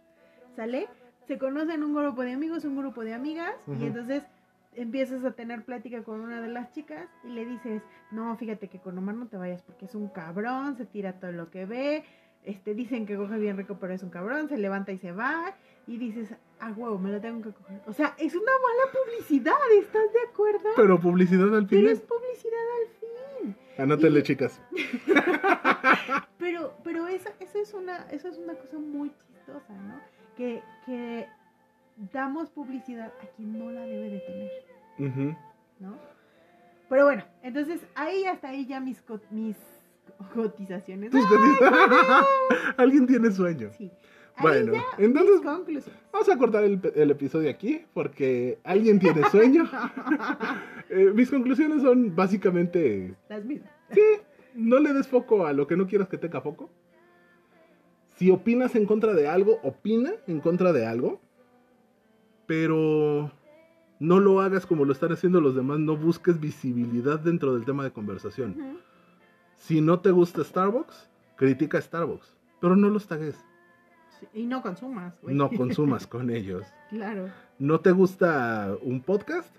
[0.57, 0.87] ¿Sale?
[1.27, 4.23] Se conocen un grupo de amigos, un grupo de amigas, y entonces
[4.75, 8.79] empiezas a tener plática con una de las chicas y le dices, no, fíjate que
[8.79, 12.03] con Omar no te vayas porque es un cabrón, se tira todo lo que ve,
[12.43, 15.53] este, dicen que coge bien rico, pero es un cabrón, se levanta y se va,
[15.85, 17.81] y dices, ah, huevo, me lo tengo que coger.
[17.85, 20.69] O sea, es una mala publicidad, ¿estás de acuerdo?
[20.75, 21.89] Pero publicidad al Pero fin.
[21.91, 22.87] es publicidad al
[23.53, 23.55] fin.
[23.77, 24.59] Anótenle, y- chicas.
[26.39, 29.99] Pero, pero eso, eso es una, eso es una cosa muy chistosa, ¿no?
[30.37, 31.27] Que, que
[32.13, 35.35] damos publicidad a quien no la debe de tener.
[35.79, 35.97] ¿no?
[36.89, 39.57] Pero bueno, entonces ahí hasta ahí ya mis, co- mis
[40.33, 41.11] cotizaciones.
[41.11, 42.25] Tus cosas-
[42.77, 43.71] Alguien tiene sueño.
[43.77, 43.91] Sí.
[44.39, 49.65] Bueno, ya entonces vamos a cortar el, el episodio aquí porque alguien tiene sueño.
[50.89, 53.69] Eh, mis conclusiones son básicamente, Las mismas.
[53.91, 54.01] sí,
[54.55, 56.69] no le des foco a lo que no quieras que tenga foco.
[58.17, 61.21] Si opinas en contra de algo, opina en contra de algo,
[62.47, 63.31] pero
[63.99, 67.83] no lo hagas como lo están haciendo los demás, no busques visibilidad dentro del tema
[67.83, 68.79] de conversación.
[69.57, 73.35] Si no te gusta Starbucks, critica Starbucks, pero no los tagues.
[74.19, 75.35] Sí, Y no consumas, güey.
[75.35, 76.65] No consumas con ellos.
[76.89, 77.29] Claro.
[77.59, 79.55] ¿No te gusta un podcast?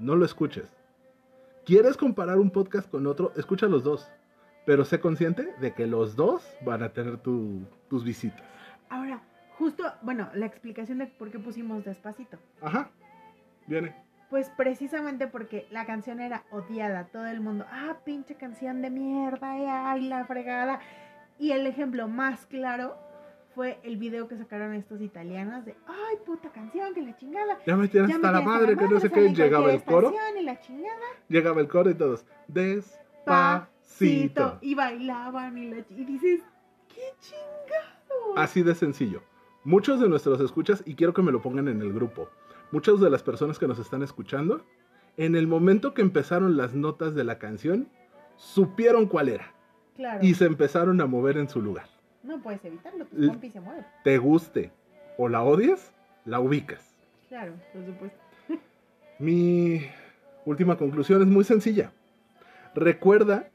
[0.00, 0.68] No lo escuches.
[1.64, 3.32] ¿Quieres comparar un podcast con otro?
[3.36, 4.08] Escucha los dos.
[4.70, 8.40] Pero sé consciente de que los dos van a tener tu- tus visitas.
[8.88, 9.20] Ahora,
[9.58, 12.38] justo, bueno, la explicación de por qué pusimos despacito.
[12.62, 12.88] Ajá.
[13.66, 13.96] Viene.
[14.30, 19.58] Pues precisamente porque la canción era odiada, todo el mundo, ah, pinche canción de mierda,
[19.58, 20.78] eh, ay, la fregada.
[21.36, 22.96] Y el ejemplo más claro
[23.56, 27.58] fue el video que sacaron estos italianos de, ay, puta canción, que la chingada.
[27.66, 29.32] Ya me hasta me la madre, que no sé qué.
[29.34, 30.14] Llegaba el coro.
[30.38, 30.94] Y la chingada.
[31.28, 32.24] Llegaba el coro y todos.
[34.60, 36.40] Y bailaban y, la, y dices,
[36.94, 38.36] qué chingado.
[38.36, 39.22] Así de sencillo.
[39.64, 42.28] Muchos de nuestros escuchas, y quiero que me lo pongan en el grupo,
[42.72, 44.64] muchas de las personas que nos están escuchando,
[45.16, 47.88] en el momento que empezaron las notas de la canción,
[48.36, 49.52] supieron cuál era
[49.96, 50.24] Claro.
[50.24, 51.86] y se empezaron a mover en su lugar.
[52.22, 53.84] No puedes evitarlo, tu L- compi se mueve.
[54.02, 54.72] Te guste
[55.18, 55.92] o la odies,
[56.24, 56.94] la ubicas.
[57.28, 58.18] Claro, por supuesto.
[59.18, 59.82] Mi
[60.46, 61.92] última conclusión es muy sencilla.
[62.74, 63.50] Recuerda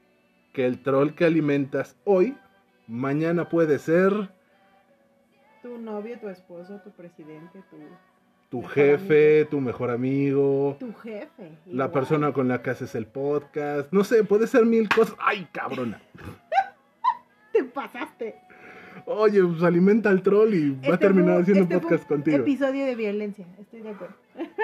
[0.56, 2.34] que el troll que alimentas hoy,
[2.88, 4.30] mañana puede ser
[5.60, 7.76] Tu novio, tu esposo, tu presidente, tu,
[8.48, 11.50] tu Mejor jefe, tu mejor amigo, tu jefe.
[11.66, 13.92] la persona con la que haces el podcast.
[13.92, 15.14] No sé, puede ser mil cosas.
[15.18, 16.00] ¡Ay, cabrona!
[17.52, 18.36] Te pasaste.
[19.04, 22.36] Oye, pues alimenta al troll y va a Este terminar fue- haciendo este podcast contigo.
[22.38, 24.14] Episodio de violencia, estoy de acuerdo.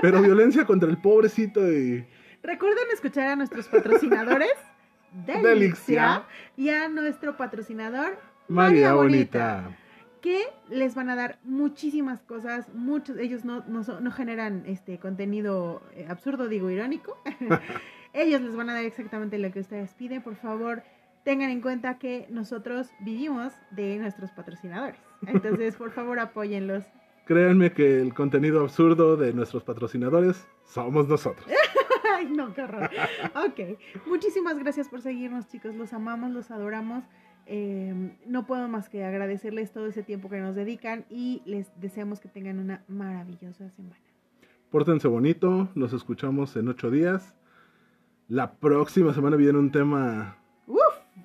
[0.01, 2.07] Pero violencia contra el pobrecito y...
[2.43, 4.51] Recuerden escuchar a nuestros patrocinadores,
[5.13, 6.25] Delixia,
[6.57, 9.77] y a nuestro patrocinador, María Bonita.
[10.21, 15.83] que les van a dar muchísimas cosas, muchos, ellos no, no, no generan este contenido
[15.95, 17.19] eh, absurdo, digo irónico.
[18.13, 20.83] ellos les van a dar exactamente lo que ustedes piden, por favor.
[21.25, 24.99] Tengan en cuenta que nosotros vivimos de nuestros patrocinadores.
[25.27, 26.85] Entonces, por favor, apóyenlos.
[27.27, 31.47] Créanme que el contenido absurdo de nuestros patrocinadores somos nosotros.
[32.23, 32.89] Ay, no, qué horror.
[33.35, 35.75] Ok, muchísimas gracias por seguirnos, chicos.
[35.75, 37.05] Los amamos, los adoramos.
[37.47, 42.21] Eh, no puedo más que agradecerles todo ese tiempo que nos dedican y les deseamos
[42.21, 43.97] que tengan una maravillosa semana.
[44.71, 47.35] Pórtense bonito, nos escuchamos en ocho días.
[48.29, 50.79] La próxima semana viene un tema ¡Uf!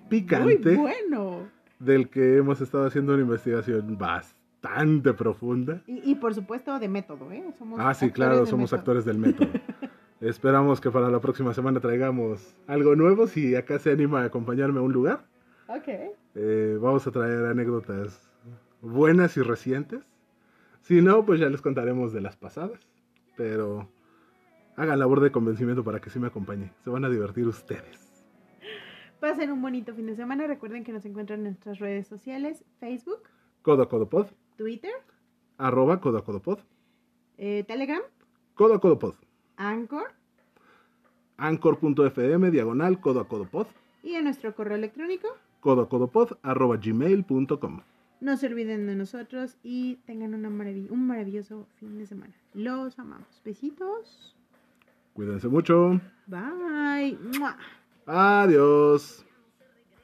[0.09, 1.47] picante Muy bueno.
[1.79, 5.83] del que hemos estado haciendo una investigación bastante profunda.
[5.85, 7.43] Y, y por supuesto de método, ¿eh?
[7.59, 8.79] Somos Ah, sí, claro, somos método.
[8.79, 9.49] actores del método.
[10.21, 13.27] Esperamos que para la próxima semana traigamos algo nuevo.
[13.27, 15.25] Si acá se anima a acompañarme a un lugar,
[15.67, 15.87] Ok.
[16.35, 18.27] eh, vamos a traer anécdotas
[18.81, 20.03] buenas y recientes.
[20.81, 22.79] Si no, pues ya les contaremos de las pasadas.
[23.35, 23.89] Pero
[24.75, 26.71] hagan labor de convencimiento para que sí me acompañe.
[26.83, 28.25] Se van a divertir ustedes.
[29.19, 30.47] Pasen un bonito fin de semana.
[30.47, 33.21] Recuerden que nos encuentran en nuestras redes sociales, Facebook,
[33.61, 34.93] Codo a Codo Pod, Twitter,
[35.57, 36.59] arroba Codo a Codo Pod,
[37.37, 38.01] eh, Telegram,
[38.53, 39.15] Codo a Codo Pod,
[39.57, 40.11] Anchor
[41.37, 43.67] anchor.fm, diagonal, Codo a Codo Pod,
[44.03, 45.27] y en nuestro correo electrónico.
[45.59, 47.81] Codo a Codo Pod, arroba gmail.com.
[48.21, 52.33] No se olviden de nosotros y tengan una marav- un maravilloso fin de semana.
[52.55, 53.27] Los amamos.
[53.45, 54.35] Besitos.
[55.13, 56.01] Cuídense mucho.
[56.25, 57.17] Bye.
[58.07, 59.23] Adiós.